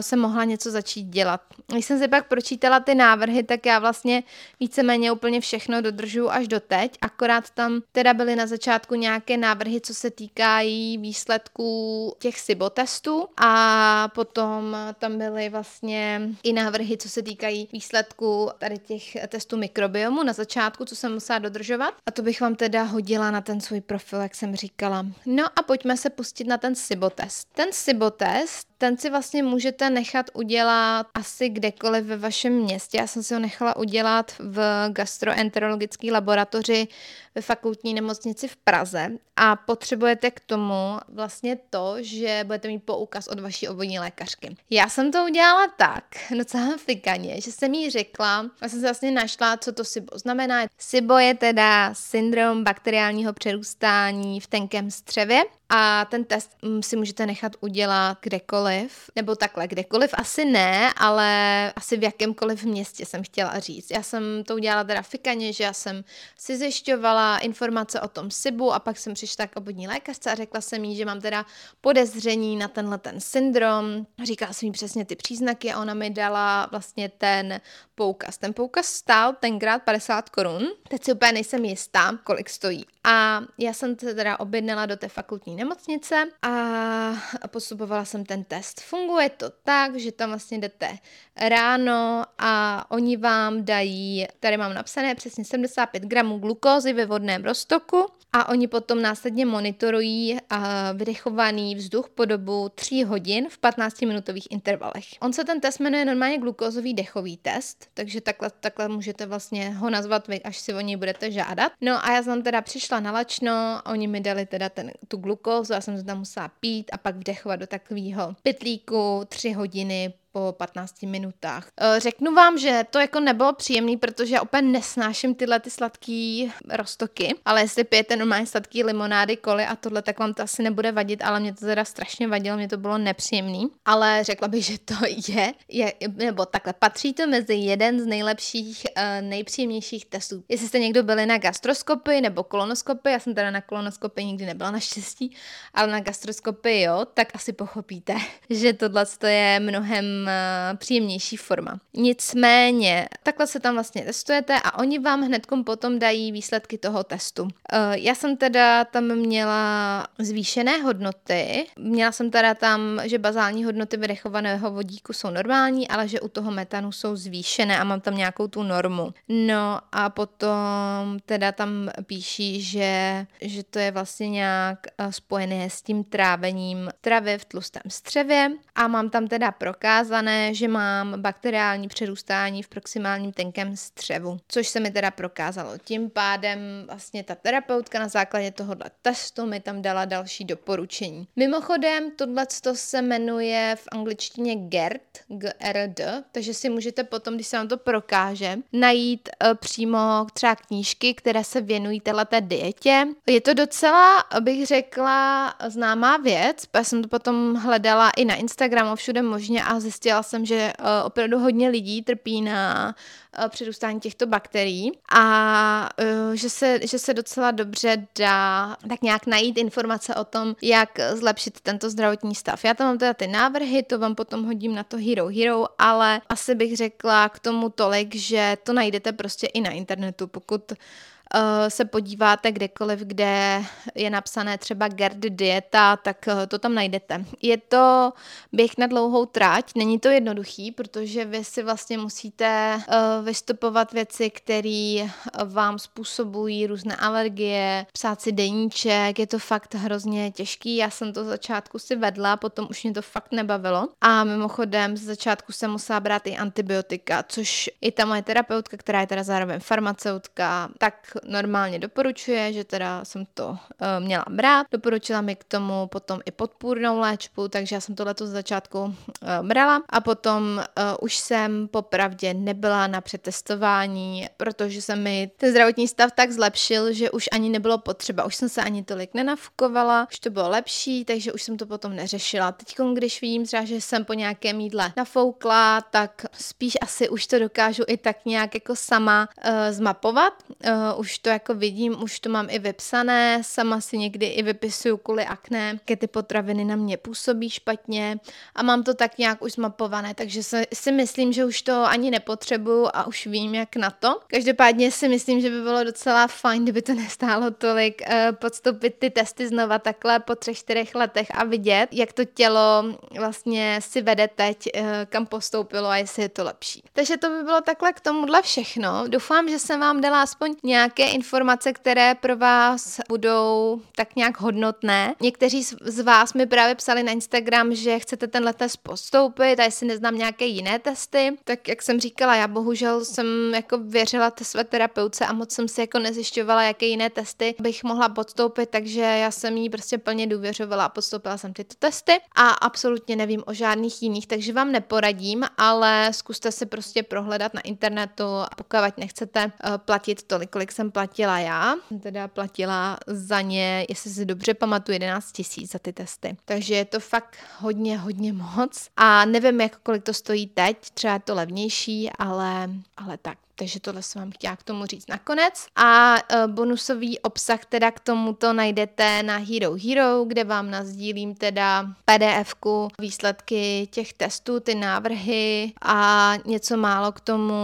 jsem 0.00 0.18
mohla 0.20 0.44
něco 0.44 0.70
začít 0.70 1.02
dělat. 1.02 1.40
Když 1.66 1.84
jsem 1.84 1.98
si 1.98 2.08
pak 2.08 2.28
pročítala 2.28 2.80
ty 2.80 2.94
návrhy, 2.94 3.42
tak 3.42 3.66
já 3.66 3.78
vlastně 3.78 4.22
víceméně 4.60 5.12
úplně 5.12 5.40
všechno 5.40 5.79
dodržuju 5.80 6.30
až 6.30 6.48
do 6.48 6.60
teď, 6.60 6.98
akorát 7.00 7.50
tam 7.50 7.82
teda 7.92 8.14
byly 8.14 8.36
na 8.36 8.46
začátku 8.46 8.94
nějaké 8.94 9.36
návrhy, 9.36 9.80
co 9.80 9.94
se 9.94 10.10
týkají 10.10 10.98
výsledků 10.98 12.14
těch 12.18 12.40
SIBO 12.40 12.70
testů 12.70 13.28
a 13.36 14.08
potom 14.14 14.76
tam 14.98 15.18
byly 15.18 15.48
vlastně 15.48 16.22
i 16.42 16.52
návrhy, 16.52 16.96
co 16.96 17.08
se 17.08 17.22
týkají 17.22 17.68
výsledků 17.72 18.50
tady 18.58 18.78
těch 18.78 19.16
testů 19.28 19.56
mikrobiomu 19.56 20.22
na 20.22 20.32
začátku, 20.32 20.84
co 20.84 20.96
jsem 20.96 21.12
musela 21.12 21.38
dodržovat 21.38 21.94
a 22.06 22.10
to 22.10 22.22
bych 22.22 22.40
vám 22.40 22.54
teda 22.54 22.82
hodila 22.82 23.30
na 23.30 23.40
ten 23.40 23.60
svůj 23.60 23.80
profil, 23.80 24.20
jak 24.20 24.34
jsem 24.34 24.56
říkala. 24.56 25.06
No 25.26 25.44
a 25.56 25.62
pojďme 25.62 25.96
se 25.96 26.10
pustit 26.10 26.46
na 26.46 26.58
ten 26.58 26.74
SIBO 26.74 27.10
test. 27.10 27.48
Ten 27.54 27.68
SIBO 27.72 28.10
test 28.10 28.69
ten 28.80 28.98
si 28.98 29.10
vlastně 29.10 29.42
můžete 29.42 29.90
nechat 29.90 30.30
udělat 30.34 31.06
asi 31.14 31.48
kdekoliv 31.48 32.04
ve 32.04 32.16
vašem 32.16 32.52
městě. 32.52 32.98
Já 32.98 33.06
jsem 33.06 33.22
si 33.22 33.34
ho 33.34 33.40
nechala 33.40 33.76
udělat 33.76 34.32
v 34.38 34.88
gastroenterologické 34.92 36.12
laboratoři 36.12 36.88
ve 37.34 37.42
fakultní 37.42 37.94
nemocnici 37.94 38.48
v 38.48 38.56
Praze 38.56 39.10
a 39.36 39.56
potřebujete 39.56 40.30
k 40.30 40.40
tomu 40.40 40.98
vlastně 41.08 41.58
to, 41.70 41.96
že 42.00 42.40
budete 42.46 42.68
mít 42.68 42.78
poukaz 42.84 43.28
od 43.28 43.40
vaší 43.40 43.68
obvodní 43.68 43.98
lékařky. 43.98 44.56
Já 44.70 44.88
jsem 44.88 45.12
to 45.12 45.24
udělala 45.24 45.68
tak, 45.78 46.04
docela 46.38 46.76
fikaně, 46.76 47.40
že 47.40 47.52
jsem 47.52 47.74
jí 47.74 47.90
řekla, 47.90 48.50
já 48.62 48.68
jsem 48.68 48.80
se 48.80 48.86
vlastně 48.86 49.10
našla, 49.10 49.56
co 49.56 49.72
to 49.72 49.84
SIBO 49.84 50.18
znamená. 50.18 50.66
SIBO 50.78 51.18
je 51.18 51.34
teda 51.34 51.94
syndrom 51.94 52.64
bakteriálního 52.64 53.32
přerůstání 53.32 54.40
v 54.40 54.46
tenkém 54.46 54.90
střevě 54.90 55.42
a 55.68 56.04
ten 56.04 56.24
test 56.24 56.56
mm, 56.62 56.82
si 56.82 56.96
můžete 56.96 57.26
nechat 57.26 57.52
udělat 57.60 58.18
kdekoliv, 58.22 59.10
nebo 59.16 59.36
takhle, 59.36 59.68
kdekoliv 59.68 60.10
asi 60.14 60.44
ne, 60.44 60.92
ale 60.96 61.72
asi 61.76 61.96
v 61.96 62.02
jakémkoliv 62.02 62.64
městě 62.64 63.06
jsem 63.06 63.22
chtěla 63.22 63.58
říct. 63.58 63.90
Já 63.90 64.02
jsem 64.02 64.44
to 64.46 64.54
udělala 64.54 64.84
teda 64.84 65.02
fikaně, 65.02 65.52
že 65.52 65.64
já 65.64 65.72
jsem 65.72 66.04
si 66.36 66.56
zjišťovala 66.56 67.19
informace 67.38 68.00
o 68.00 68.08
tom 68.08 68.30
SIBu 68.30 68.72
a 68.72 68.78
pak 68.78 68.98
jsem 68.98 69.14
přišla 69.14 69.46
k 69.46 69.56
obvodní 69.56 69.88
lékařce 69.88 70.32
a 70.32 70.34
řekla 70.34 70.60
jsem 70.60 70.84
jí, 70.84 70.96
že 70.96 71.04
mám 71.04 71.20
teda 71.20 71.46
podezření 71.80 72.56
na 72.56 72.68
tenhle 72.68 72.98
ten 72.98 73.20
syndrom. 73.20 74.06
Říkala 74.24 74.52
jsem 74.52 74.66
jí 74.66 74.72
přesně 74.72 75.04
ty 75.04 75.16
příznaky 75.16 75.72
a 75.72 75.80
ona 75.80 75.94
mi 75.94 76.10
dala 76.10 76.68
vlastně 76.70 77.08
ten 77.08 77.60
poukaz. 77.94 78.38
Ten 78.38 78.54
poukaz 78.54 78.86
stál 78.86 79.34
tenkrát 79.40 79.82
50 79.82 80.28
korun. 80.28 80.66
Teď 80.88 81.04
si 81.04 81.12
úplně 81.12 81.32
nejsem 81.32 81.64
jistá, 81.64 82.18
kolik 82.24 82.50
stojí 82.50 82.84
A 83.04 83.40
já 83.58 83.72
jsem 83.72 83.98
se 83.98 84.14
teda 84.14 84.40
objednala 84.40 84.86
do 84.86 84.96
té 84.96 85.08
fakultní 85.08 85.56
nemocnice 85.56 86.28
a 86.42 87.48
postupovala 87.48 88.04
jsem 88.04 88.24
ten 88.24 88.44
test. 88.44 88.80
Funguje 88.80 89.30
to 89.30 89.50
tak, 89.64 89.96
že 89.96 90.12
tam 90.12 90.28
vlastně 90.28 90.58
jdete 90.58 90.98
ráno 91.36 92.24
a 92.38 92.84
oni 92.90 93.16
vám 93.16 93.64
dají, 93.64 94.26
tady 94.40 94.56
mám 94.56 94.74
napsané 94.74 95.14
přesně 95.14 95.44
75 95.44 96.02
gramů 96.02 96.38
glukózy 96.38 96.92
ve 96.92 97.06
vodném 97.06 97.44
roztoku 97.44 98.06
a 98.32 98.48
oni 98.48 98.68
potom 98.68 99.02
následně 99.02 99.46
monitorují 99.46 100.32
uh, 100.34 100.58
vydechovaný 100.94 101.74
vzduch 101.74 102.08
po 102.08 102.24
dobu 102.24 102.68
3 102.74 103.02
hodin 103.02 103.48
v 103.48 103.58
15-minutových 103.58 104.46
intervalech. 104.50 105.04
On 105.20 105.32
se 105.32 105.44
ten 105.44 105.60
test 105.60 105.80
jmenuje 105.80 106.04
normálně 106.04 106.38
glukózový 106.38 106.94
dechový 106.94 107.36
test, 107.36 107.86
takže 107.94 108.20
takhle, 108.20 108.50
takhle 108.60 108.88
můžete 108.88 109.26
vlastně 109.26 109.70
ho 109.70 109.90
nazvat 109.90 110.28
vy, 110.28 110.42
až 110.42 110.58
si 110.58 110.74
o 110.74 110.80
něj 110.80 110.96
budete 110.96 111.30
žádat. 111.30 111.72
No 111.80 112.06
a 112.06 112.12
já 112.12 112.22
jsem 112.22 112.42
teda 112.42 112.60
přišla 112.60 112.89
na 112.98 113.12
lačno 113.12 113.82
oni 113.86 114.06
mi 114.06 114.20
dali 114.20 114.46
teda 114.46 114.68
ten, 114.68 114.90
tu 115.08 115.16
glukózu, 115.16 115.72
já 115.72 115.80
jsem 115.80 115.96
to 115.96 116.04
tam 116.04 116.18
musela 116.18 116.48
pít 116.48 116.90
a 116.92 116.98
pak 116.98 117.16
vdechovat 117.16 117.60
do 117.60 117.66
takového 117.66 118.34
pytlíku 118.42 119.22
3 119.28 119.52
hodiny 119.52 120.12
po 120.32 120.54
15 120.58 121.02
minutách. 121.02 121.68
Eh, 121.80 122.00
řeknu 122.00 122.34
vám, 122.34 122.58
že 122.58 122.84
to 122.90 122.98
jako 122.98 123.20
nebylo 123.20 123.52
příjemný, 123.52 123.96
protože 123.96 124.34
já 124.34 124.42
úplně 124.42 124.62
nesnáším 124.62 125.34
tyhle 125.34 125.60
ty 125.60 125.70
sladký 125.70 126.52
roztoky, 126.68 127.34
ale 127.44 127.60
jestli 127.60 127.84
pijete 127.84 128.16
normálně 128.16 128.46
sladký 128.46 128.84
limonády, 128.84 129.36
koly 129.36 129.64
a 129.64 129.76
tohle, 129.76 130.02
tak 130.02 130.18
vám 130.18 130.34
to 130.34 130.42
asi 130.42 130.62
nebude 130.62 130.92
vadit, 130.92 131.24
ale 131.24 131.40
mě 131.40 131.54
to 131.54 131.66
teda 131.66 131.84
strašně 131.84 132.28
vadilo, 132.28 132.56
mě 132.56 132.68
to 132.68 132.76
bylo 132.76 132.98
nepříjemný, 132.98 133.66
ale 133.84 134.24
řekla 134.24 134.48
bych, 134.48 134.64
že 134.64 134.78
to 134.78 134.94
je, 135.28 135.54
je 135.68 135.92
nebo 136.08 136.46
takhle, 136.46 136.72
patří 136.72 137.12
to 137.12 137.26
mezi 137.26 137.54
jeden 137.54 138.00
z 138.00 138.06
nejlepších, 138.06 138.86
uh, 138.96 139.28
nejpříjemnějších 139.28 140.06
testů. 140.06 140.44
Jestli 140.48 140.68
jste 140.68 140.78
někdo 140.78 141.02
byli 141.02 141.26
na 141.26 141.38
gastroskopy 141.38 142.20
nebo 142.20 142.44
kolonoskopy, 142.44 143.10
já 143.10 143.18
jsem 143.18 143.34
teda 143.34 143.50
na 143.50 143.60
kolonoskopy 143.60 144.24
nikdy 144.24 144.46
nebyla 144.46 144.70
naštěstí, 144.70 145.36
ale 145.74 145.92
na 145.92 146.00
gastroskopy 146.00 146.80
jo, 146.80 147.06
tak 147.14 147.28
asi 147.34 147.52
pochopíte, 147.52 148.14
že 148.50 148.72
tohle 148.72 149.06
je 149.26 149.60
mnohem 149.60 150.19
Eh, 150.28 150.76
příjemnější 150.76 151.36
forma. 151.36 151.80
Nicméně, 151.94 153.08
takhle 153.22 153.46
se 153.46 153.60
tam 153.60 153.74
vlastně 153.74 154.02
testujete 154.02 154.60
a 154.64 154.78
oni 154.78 154.98
vám 154.98 155.22
hned 155.22 155.46
potom 155.64 155.98
dají 155.98 156.32
výsledky 156.32 156.78
toho 156.78 157.04
testu. 157.04 157.48
Eh, 157.72 157.78
já 157.98 158.14
jsem 158.14 158.36
teda 158.36 158.84
tam 158.84 159.04
měla 159.04 160.06
zvýšené 160.18 160.76
hodnoty. 160.76 161.66
Měla 161.78 162.12
jsem 162.12 162.30
teda 162.30 162.54
tam, 162.54 163.00
že 163.04 163.18
bazální 163.18 163.64
hodnoty 163.64 163.96
vydechovaného 163.96 164.70
vodíku 164.70 165.12
jsou 165.12 165.30
normální, 165.30 165.88
ale 165.88 166.08
že 166.08 166.20
u 166.20 166.28
toho 166.28 166.50
metanu 166.50 166.92
jsou 166.92 167.16
zvýšené 167.16 167.78
a 167.78 167.84
mám 167.84 168.00
tam 168.00 168.16
nějakou 168.16 168.48
tu 168.48 168.62
normu. 168.62 169.14
No 169.28 169.78
a 169.92 170.10
potom 170.10 171.18
teda 171.26 171.52
tam 171.52 171.90
píší, 172.06 172.62
že, 172.62 173.26
že 173.40 173.62
to 173.62 173.78
je 173.78 173.90
vlastně 173.90 174.28
nějak 174.28 174.78
eh, 174.98 175.12
spojené 175.12 175.70
s 175.70 175.82
tím 175.82 176.04
trávením 176.04 176.90
travy 177.00 177.38
v 177.38 177.44
tlustém 177.44 177.82
střevě 177.88 178.50
a 178.74 178.88
mám 178.88 179.10
tam 179.10 179.26
teda 179.26 179.52
prokázat, 179.52 180.09
prokázvané, 180.10 180.54
že 180.54 180.68
mám 180.68 181.22
bakteriální 181.22 181.88
přerůstání 181.88 182.62
v 182.62 182.68
proximálním 182.68 183.32
tenkém 183.32 183.76
střevu, 183.76 184.38
což 184.48 184.68
se 184.68 184.80
mi 184.80 184.90
teda 184.90 185.10
prokázalo. 185.10 185.78
Tím 185.84 186.10
pádem 186.10 186.58
vlastně 186.86 187.24
ta 187.24 187.34
terapeutka 187.34 187.98
na 187.98 188.08
základě 188.08 188.50
tohohle 188.50 188.90
testu 189.02 189.46
mi 189.46 189.60
tam 189.60 189.82
dala 189.82 190.04
další 190.04 190.44
doporučení. 190.44 191.28
Mimochodem, 191.36 192.10
tohle 192.16 192.46
se 192.72 193.02
jmenuje 193.02 193.76
v 193.78 193.88
angličtině 193.92 194.56
GERD, 194.56 195.02
GRD, 195.28 196.00
takže 196.32 196.54
si 196.54 196.68
můžete 196.68 197.04
potom, 197.04 197.34
když 197.34 197.46
se 197.46 197.56
vám 197.56 197.68
to 197.68 197.76
prokáže, 197.76 198.58
najít 198.72 199.28
uh, 199.28 199.54
přímo 199.54 200.26
třeba 200.32 200.56
knížky, 200.56 201.14
které 201.14 201.44
se 201.44 201.60
věnují 201.60 202.00
této 202.00 202.40
dietě. 202.40 203.06
Je 203.26 203.40
to 203.40 203.54
docela, 203.54 204.24
bych 204.40 204.66
řekla, 204.66 205.54
známá 205.68 206.16
věc, 206.16 206.64
já 206.74 206.84
jsem 206.84 207.02
to 207.02 207.08
potom 207.08 207.54
hledala 207.54 208.10
i 208.10 208.24
na 208.24 208.34
Instagramu, 208.34 208.96
všude 208.96 209.22
možně 209.22 209.64
a 209.64 209.80
zjistila, 209.80 209.99
zjistila 210.00 210.22
jsem, 210.22 210.46
že 210.46 210.72
uh, 210.80 210.86
opravdu 211.04 211.38
hodně 211.38 211.68
lidí 211.68 212.02
trpí 212.02 212.42
na 212.42 212.94
uh, 213.38 213.48
přerůstání 213.48 214.00
těchto 214.00 214.26
bakterií 214.26 214.92
a 215.14 215.88
uh, 216.28 216.34
že, 216.34 216.50
se, 216.50 216.78
že 216.82 216.98
se 216.98 217.14
docela 217.14 217.50
dobře 217.50 218.06
dá 218.18 218.76
tak 218.88 219.02
nějak 219.02 219.26
najít 219.26 219.58
informace 219.58 220.14
o 220.14 220.24
tom, 220.24 220.56
jak 220.62 220.98
zlepšit 221.14 221.60
tento 221.60 221.90
zdravotní 221.90 222.34
stav. 222.34 222.64
Já 222.64 222.74
tam 222.74 222.86
mám 222.86 222.98
teda 222.98 223.14
ty 223.14 223.26
návrhy, 223.26 223.82
to 223.82 223.98
vám 223.98 224.14
potom 224.14 224.44
hodím 224.44 224.74
na 224.74 224.84
to 224.84 224.96
Hero 224.96 225.28
Hero, 225.28 225.66
ale 225.78 226.20
asi 226.28 226.54
bych 226.54 226.76
řekla 226.76 227.28
k 227.28 227.38
tomu 227.38 227.68
tolik, 227.68 228.14
že 228.14 228.56
to 228.62 228.72
najdete 228.72 229.12
prostě 229.12 229.46
i 229.46 229.60
na 229.60 229.70
internetu, 229.70 230.26
pokud 230.26 230.62
Eh, 230.72 231.19
se 231.68 231.84
podíváte 231.84 232.52
kdekoliv, 232.52 233.00
kde 233.00 233.62
je 233.94 234.10
napsané 234.10 234.58
třeba 234.58 234.88
Gerd 234.88 235.16
dieta, 235.16 235.96
tak 235.96 236.28
eh, 236.28 236.46
to 236.46 236.58
tam 236.58 236.74
najdete. 236.74 237.24
Je 237.42 237.56
to 237.56 238.12
běh 238.52 238.78
na 238.78 238.86
dlouhou 238.86 239.26
tráť, 239.26 239.72
není 239.76 239.98
to 239.98 240.08
jednoduchý, 240.08 240.72
protože 240.72 241.24
vy 241.24 241.44
si 241.44 241.62
vlastně 241.62 241.98
musíte 241.98 242.80
eh, 242.88 242.96
vystupovat 243.22 243.92
věci, 243.92 244.30
které 244.30 245.06
vám 245.44 245.78
způsobují 245.78 246.66
různé 246.66 246.96
alergie, 246.96 247.86
psát 247.92 248.20
si 248.20 248.32
deníček, 248.32 249.18
je 249.18 249.26
to 249.26 249.38
fakt 249.38 249.74
hrozně 249.74 250.30
těžký. 250.30 250.76
Já 250.76 250.90
jsem 250.90 251.12
to 251.12 251.24
začátku 251.24 251.78
si 251.78 251.96
vedla, 251.96 252.36
potom 252.36 252.66
už 252.70 252.82
mě 252.84 252.92
to 252.92 253.02
fakt 253.02 253.32
nebavilo. 253.32 253.88
A 254.00 254.24
mimochodem 254.24 254.96
z 254.96 255.02
začátku 255.02 255.52
jsem 255.52 255.70
musela 255.70 256.00
brát 256.00 256.26
i 256.26 256.36
antibiotika, 256.36 257.24
což 257.28 257.70
i 257.80 257.92
ta 257.92 258.04
moje 258.04 258.22
terapeutka, 258.22 258.76
která 258.76 259.00
je 259.00 259.06
teda 259.06 259.22
zároveň 259.22 259.60
farmaceutka, 259.60 260.68
tak 260.78 261.16
normálně 261.24 261.78
doporučuje, 261.78 262.52
že 262.52 262.64
teda 262.64 263.04
jsem 263.04 263.26
to 263.34 263.48
uh, 263.48 263.56
měla 263.98 264.24
brát. 264.30 264.66
Doporučila 264.70 265.20
mi 265.20 265.36
k 265.36 265.44
tomu 265.44 265.86
potom 265.86 266.20
i 266.26 266.30
podpůrnou 266.30 266.98
léčbu, 266.98 267.48
takže 267.48 267.76
já 267.76 267.80
jsem 267.80 267.94
to 267.94 268.04
letos 268.04 268.30
začátku 268.30 268.82
uh, 268.82 268.94
brala 269.42 269.82
a 269.88 270.00
potom 270.00 270.42
uh, 270.78 270.84
už 271.00 271.16
jsem 271.16 271.68
popravdě 271.68 272.34
nebyla 272.34 272.86
na 272.86 273.00
přetestování, 273.00 274.26
protože 274.36 274.82
se 274.82 274.96
mi 274.96 275.30
ten 275.36 275.50
zdravotní 275.50 275.88
stav 275.88 276.12
tak 276.14 276.30
zlepšil, 276.30 276.92
že 276.92 277.10
už 277.10 277.28
ani 277.32 277.48
nebylo 277.50 277.78
potřeba, 277.78 278.24
už 278.24 278.36
jsem 278.36 278.48
se 278.48 278.62
ani 278.62 278.82
tolik 278.84 279.14
nenavkovala, 279.14 280.06
už 280.10 280.18
to 280.18 280.30
bylo 280.30 280.48
lepší, 280.48 281.04
takže 281.04 281.32
už 281.32 281.42
jsem 281.42 281.56
to 281.56 281.66
potom 281.66 281.96
neřešila. 281.96 282.52
Teď, 282.52 282.76
když 282.94 283.20
vím 283.20 283.46
třeba, 283.46 283.64
že 283.64 283.80
jsem 283.80 284.04
po 284.04 284.12
nějakém 284.12 284.60
jídle 284.60 284.92
nafoukla, 284.96 285.80
tak 285.80 286.26
spíš 286.32 286.78
asi 286.80 287.08
už 287.08 287.26
to 287.26 287.38
dokážu 287.38 287.82
i 287.86 287.96
tak 287.96 288.16
nějak 288.24 288.54
jako 288.54 288.76
sama 288.76 289.28
uh, 289.44 289.52
zmapovat. 289.70 290.32
Uh, 290.66 291.00
už 291.00 291.09
to 291.18 291.28
jako 291.28 291.54
vidím, 291.54 292.02
už 292.02 292.20
to 292.20 292.30
mám 292.30 292.46
i 292.50 292.58
vypsané, 292.58 293.42
sama 293.44 293.80
si 293.80 293.98
někdy 293.98 294.26
i 294.26 294.42
vypisuju 294.42 294.96
kvůli 294.96 295.24
akné, 295.24 295.68
jaké 295.72 295.96
ty 295.96 296.06
potraviny 296.06 296.64
na 296.64 296.76
mě 296.76 296.96
působí 296.96 297.50
špatně 297.50 298.18
a 298.54 298.62
mám 298.62 298.82
to 298.82 298.94
tak 298.94 299.18
nějak 299.18 299.42
už 299.42 299.52
zmapované, 299.52 300.14
takže 300.14 300.42
si 300.74 300.92
myslím, 300.92 301.32
že 301.32 301.44
už 301.44 301.62
to 301.62 301.84
ani 301.84 302.10
nepotřebuju 302.10 302.88
a 302.94 303.06
už 303.06 303.26
vím, 303.26 303.54
jak 303.54 303.76
na 303.76 303.90
to. 303.90 304.20
Každopádně 304.26 304.90
si 304.90 305.08
myslím, 305.08 305.40
že 305.40 305.50
by 305.50 305.62
bylo 305.62 305.84
docela 305.84 306.26
fajn, 306.26 306.62
kdyby 306.62 306.82
to 306.82 306.94
nestálo 306.94 307.50
tolik 307.50 308.02
uh, 308.06 308.36
podstoupit 308.36 308.94
ty 308.98 309.10
testy 309.10 309.48
znova 309.48 309.78
takhle 309.78 310.20
po 310.20 310.34
třech, 310.34 310.58
čtyřech 310.58 310.94
letech 310.94 311.28
a 311.34 311.44
vidět, 311.44 311.88
jak 311.92 312.12
to 312.12 312.24
tělo 312.24 312.84
vlastně 313.18 313.78
si 313.82 314.02
vede 314.02 314.28
teď, 314.28 314.68
uh, 314.74 314.82
kam 315.06 315.26
postoupilo 315.26 315.88
a 315.88 315.96
jestli 315.96 316.22
je 316.22 316.28
to 316.28 316.44
lepší. 316.44 316.82
Takže 316.92 317.16
to 317.16 317.30
by 317.30 317.42
bylo 317.42 317.60
takhle 317.60 317.92
k 317.92 318.00
tomuhle 318.00 318.42
všechno. 318.42 319.04
Doufám, 319.08 319.48
že 319.48 319.58
jsem 319.58 319.80
vám 319.80 320.00
dala 320.00 320.22
aspoň 320.22 320.54
nějaké 321.00 321.14
informace, 321.14 321.72
které 321.72 322.14
pro 322.14 322.36
vás 322.36 323.00
budou 323.08 323.80
tak 323.96 324.16
nějak 324.16 324.40
hodnotné. 324.40 325.14
Někteří 325.20 325.62
z 325.84 326.00
vás 326.00 326.34
mi 326.34 326.46
právě 326.46 326.74
psali 326.74 327.02
na 327.02 327.12
Instagram, 327.12 327.74
že 327.74 327.98
chcete 327.98 328.26
tenhle 328.26 328.52
test 328.52 328.76
postoupit 328.76 329.60
a 329.60 329.64
jestli 329.64 329.86
neznám 329.86 330.18
nějaké 330.18 330.44
jiné 330.44 330.78
testy, 330.78 331.36
tak 331.44 331.68
jak 331.68 331.82
jsem 331.82 332.00
říkala, 332.00 332.34
já 332.34 332.48
bohužel 332.48 333.04
jsem 333.04 333.26
jako 333.54 333.78
věřila 333.78 334.32
své 334.42 334.64
terapeutce 334.64 335.26
a 335.26 335.32
moc 335.32 335.52
jsem 335.52 335.68
si 335.68 335.80
jako 335.80 335.98
nezjišťovala, 335.98 336.62
jaké 336.62 336.86
jiné 336.86 337.10
testy 337.10 337.54
bych 337.60 337.84
mohla 337.84 338.08
podstoupit, 338.08 338.70
takže 338.70 339.00
já 339.00 339.30
jsem 339.30 339.56
jí 339.56 339.70
prostě 339.70 339.98
plně 339.98 340.26
důvěřovala 340.26 340.84
a 340.84 340.88
podstoupila 340.88 341.38
jsem 341.38 341.52
tyto 341.52 341.74
testy 341.78 342.12
a 342.34 342.48
absolutně 342.48 343.16
nevím 343.16 343.42
o 343.46 343.54
žádných 343.54 344.02
jiných, 344.02 344.26
takže 344.26 344.52
vám 344.52 344.72
neporadím, 344.72 345.44
ale 345.58 346.08
zkuste 346.10 346.52
se 346.52 346.66
prostě 346.66 347.02
prohledat 347.02 347.54
na 347.54 347.60
internetu, 347.60 348.24
pokud 348.56 348.98
nechcete 348.98 349.44
uh, 349.44 349.76
platit 349.76 350.22
tolik, 350.22 350.50
kolik 350.50 350.72
jsem 350.72 350.89
platila 350.90 351.38
já, 351.38 351.74
teda 352.02 352.28
platila 352.28 352.98
za 353.06 353.40
ně, 353.40 353.86
jestli 353.88 354.10
si 354.10 354.26
dobře 354.26 354.54
pamatuju, 354.54 354.94
11 354.94 355.32
tisíc 355.32 355.72
za 355.72 355.78
ty 355.78 355.92
testy. 355.92 356.36
Takže 356.44 356.74
je 356.74 356.84
to 356.84 357.00
fakt 357.00 357.36
hodně, 357.58 357.98
hodně 357.98 358.32
moc 358.32 358.88
a 358.96 359.24
nevím, 359.24 359.60
jak 359.60 359.76
kolik 359.76 360.02
to 360.02 360.14
stojí 360.14 360.46
teď, 360.46 360.76
třeba 360.90 361.12
je 361.12 361.20
to 361.20 361.34
levnější, 361.34 362.10
ale, 362.18 362.70
ale 362.96 363.18
tak. 363.18 363.38
Takže 363.60 363.80
tohle 363.80 364.02
jsem 364.02 364.22
vám 364.22 364.30
chtěla 364.30 364.56
k 364.56 364.62
tomu 364.62 364.86
říct 364.86 365.08
nakonec. 365.08 365.66
A 365.76 366.14
uh, 366.14 366.52
bonusový 366.52 367.18
obsah 367.18 367.64
teda 367.64 367.90
k 367.90 368.00
tomuto 368.00 368.52
najdete 368.52 369.22
na 369.22 369.36
Hero 369.36 369.74
Hero, 369.74 370.24
kde 370.24 370.44
vám 370.44 370.70
nazdílím 370.70 371.34
teda 371.34 371.86
PDF-ku, 372.04 372.88
výsledky 372.98 373.88
těch 373.90 374.12
testů, 374.12 374.60
ty 374.60 374.74
návrhy 374.74 375.72
a 375.82 376.32
něco 376.44 376.76
málo 376.76 377.12
k 377.12 377.20
tomu 377.20 377.54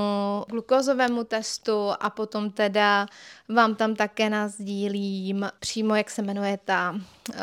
glukózovému 0.48 1.24
testu 1.24 1.90
a 2.00 2.10
potom 2.10 2.50
teda 2.50 3.06
vám 3.48 3.74
tam 3.74 3.94
také 3.94 4.30
nazdílím 4.30 5.48
přímo, 5.58 5.94
jak 5.94 6.10
se 6.10 6.22
jmenuje 6.22 6.58
ta 6.64 6.94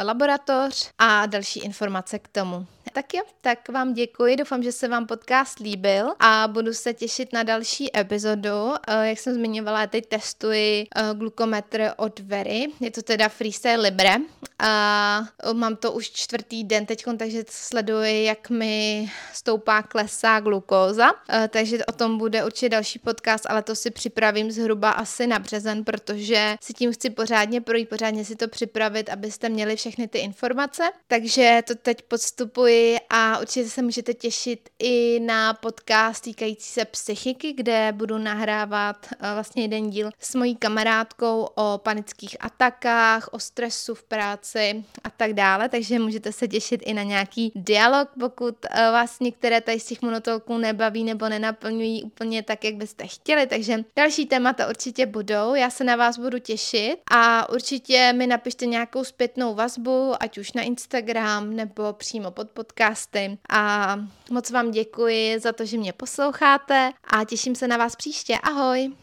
laboratoř 0.03 0.89
a 0.97 1.25
další 1.25 1.59
informace 1.59 2.19
k 2.19 2.27
tomu. 2.27 2.67
Tak 2.93 3.13
jo, 3.13 3.21
tak 3.41 3.69
vám 3.69 3.93
děkuji, 3.93 4.35
doufám, 4.35 4.63
že 4.63 4.71
se 4.71 4.87
vám 4.87 5.07
podcast 5.07 5.59
líbil 5.59 6.13
a 6.19 6.47
budu 6.47 6.73
se 6.73 6.93
těšit 6.93 7.33
na 7.33 7.43
další 7.43 7.97
epizodu. 7.97 8.73
Eh, 8.87 9.09
jak 9.09 9.19
jsem 9.19 9.33
zmiňovala, 9.33 9.87
teď 9.87 10.05
testuji 10.05 10.87
eh, 10.95 11.01
glukometr 11.13 11.91
od 11.97 12.19
Very, 12.19 12.65
je 12.79 12.91
to 12.91 13.01
teda 13.01 13.29
Freestyle 13.29 13.81
Libre 13.81 14.15
a 14.59 15.25
mám 15.53 15.75
to 15.75 15.91
už 15.91 16.11
čtvrtý 16.11 16.63
den 16.63 16.85
teď, 16.85 17.03
takže 17.17 17.43
sleduji, 17.49 18.23
jak 18.23 18.49
mi 18.49 19.11
stoupá, 19.33 19.81
klesá 19.81 20.39
glukóza, 20.39 21.11
eh, 21.29 21.47
takže 21.47 21.85
o 21.85 21.91
tom 21.91 22.17
bude 22.17 22.45
určitě 22.45 22.69
další 22.69 22.99
podcast, 22.99 23.45
ale 23.49 23.63
to 23.63 23.75
si 23.75 23.91
připravím 23.91 24.51
zhruba 24.51 24.91
asi 24.91 25.27
na 25.27 25.39
březen, 25.39 25.83
protože 25.83 26.55
si 26.61 26.73
tím 26.73 26.93
chci 26.93 27.09
pořádně 27.09 27.61
projít, 27.61 27.89
pořádně 27.89 28.25
si 28.25 28.35
to 28.35 28.47
připravit, 28.47 29.09
abyste 29.09 29.49
měli 29.49 29.75
všechny 29.75 30.07
ty 30.07 30.17
informace. 30.17 30.83
Takže 31.07 31.61
to 31.67 31.75
teď 31.75 32.01
podstupuji 32.01 32.82
a 33.09 33.39
určitě 33.39 33.69
se 33.69 33.81
můžete 33.81 34.13
těšit 34.13 34.69
i 34.79 35.19
na 35.19 35.53
podcast 35.53 36.23
týkající 36.23 36.69
se 36.69 36.85
psychiky, 36.85 37.53
kde 37.53 37.91
budu 37.91 38.17
nahrávat 38.17 39.07
eh, 39.11 39.33
vlastně 39.33 39.63
jeden 39.63 39.89
díl 39.89 40.09
s 40.19 40.35
mojí 40.35 40.55
kamarádkou 40.55 41.47
o 41.55 41.77
panických 41.77 42.37
atakách, 42.39 43.29
o 43.31 43.39
stresu 43.39 43.95
v 43.95 44.03
práci 44.03 44.83
a 45.03 45.09
tak 45.09 45.33
dále, 45.33 45.69
takže 45.69 45.99
můžete 45.99 46.31
se 46.31 46.47
těšit 46.47 46.81
i 46.85 46.93
na 46.93 47.03
nějaký 47.03 47.51
dialog, 47.55 48.09
pokud 48.19 48.55
eh, 48.65 48.91
vás 48.91 49.19
některé 49.19 49.61
tady 49.61 49.79
z 49.79 49.85
těch 49.85 50.01
monotolků 50.01 50.57
nebaví 50.57 51.03
nebo 51.03 51.29
nenaplňují 51.29 52.03
úplně 52.03 52.43
tak, 52.43 52.63
jak 52.63 52.75
byste 52.75 53.07
chtěli, 53.07 53.47
takže 53.47 53.83
další 53.95 54.25
témata 54.25 54.69
určitě 54.69 55.05
budou, 55.05 55.55
já 55.55 55.69
se 55.69 55.83
na 55.83 55.95
vás 55.95 56.17
budu 56.17 56.39
těšit 56.39 56.95
a 57.11 57.49
určitě 57.49 58.13
mi 58.13 58.27
napište 58.27 58.65
nějakou 58.65 59.03
zpětnou 59.03 59.55
vazbu, 59.55 60.13
ať 60.19 60.37
už 60.37 60.53
na 60.53 60.61
Instagram 60.61 61.55
nebo 61.55 61.93
přímo 61.93 62.31
pod 62.31 62.51
podcasty 62.73 63.37
a 63.49 63.95
moc 64.31 64.51
vám 64.51 64.71
děkuji 64.71 65.39
za 65.39 65.51
to, 65.51 65.65
že 65.65 65.77
mě 65.77 65.93
posloucháte 65.93 66.91
a 67.03 67.23
těším 67.23 67.55
se 67.55 67.67
na 67.67 67.77
vás 67.77 67.95
příště. 67.95 68.37
Ahoj! 68.43 69.02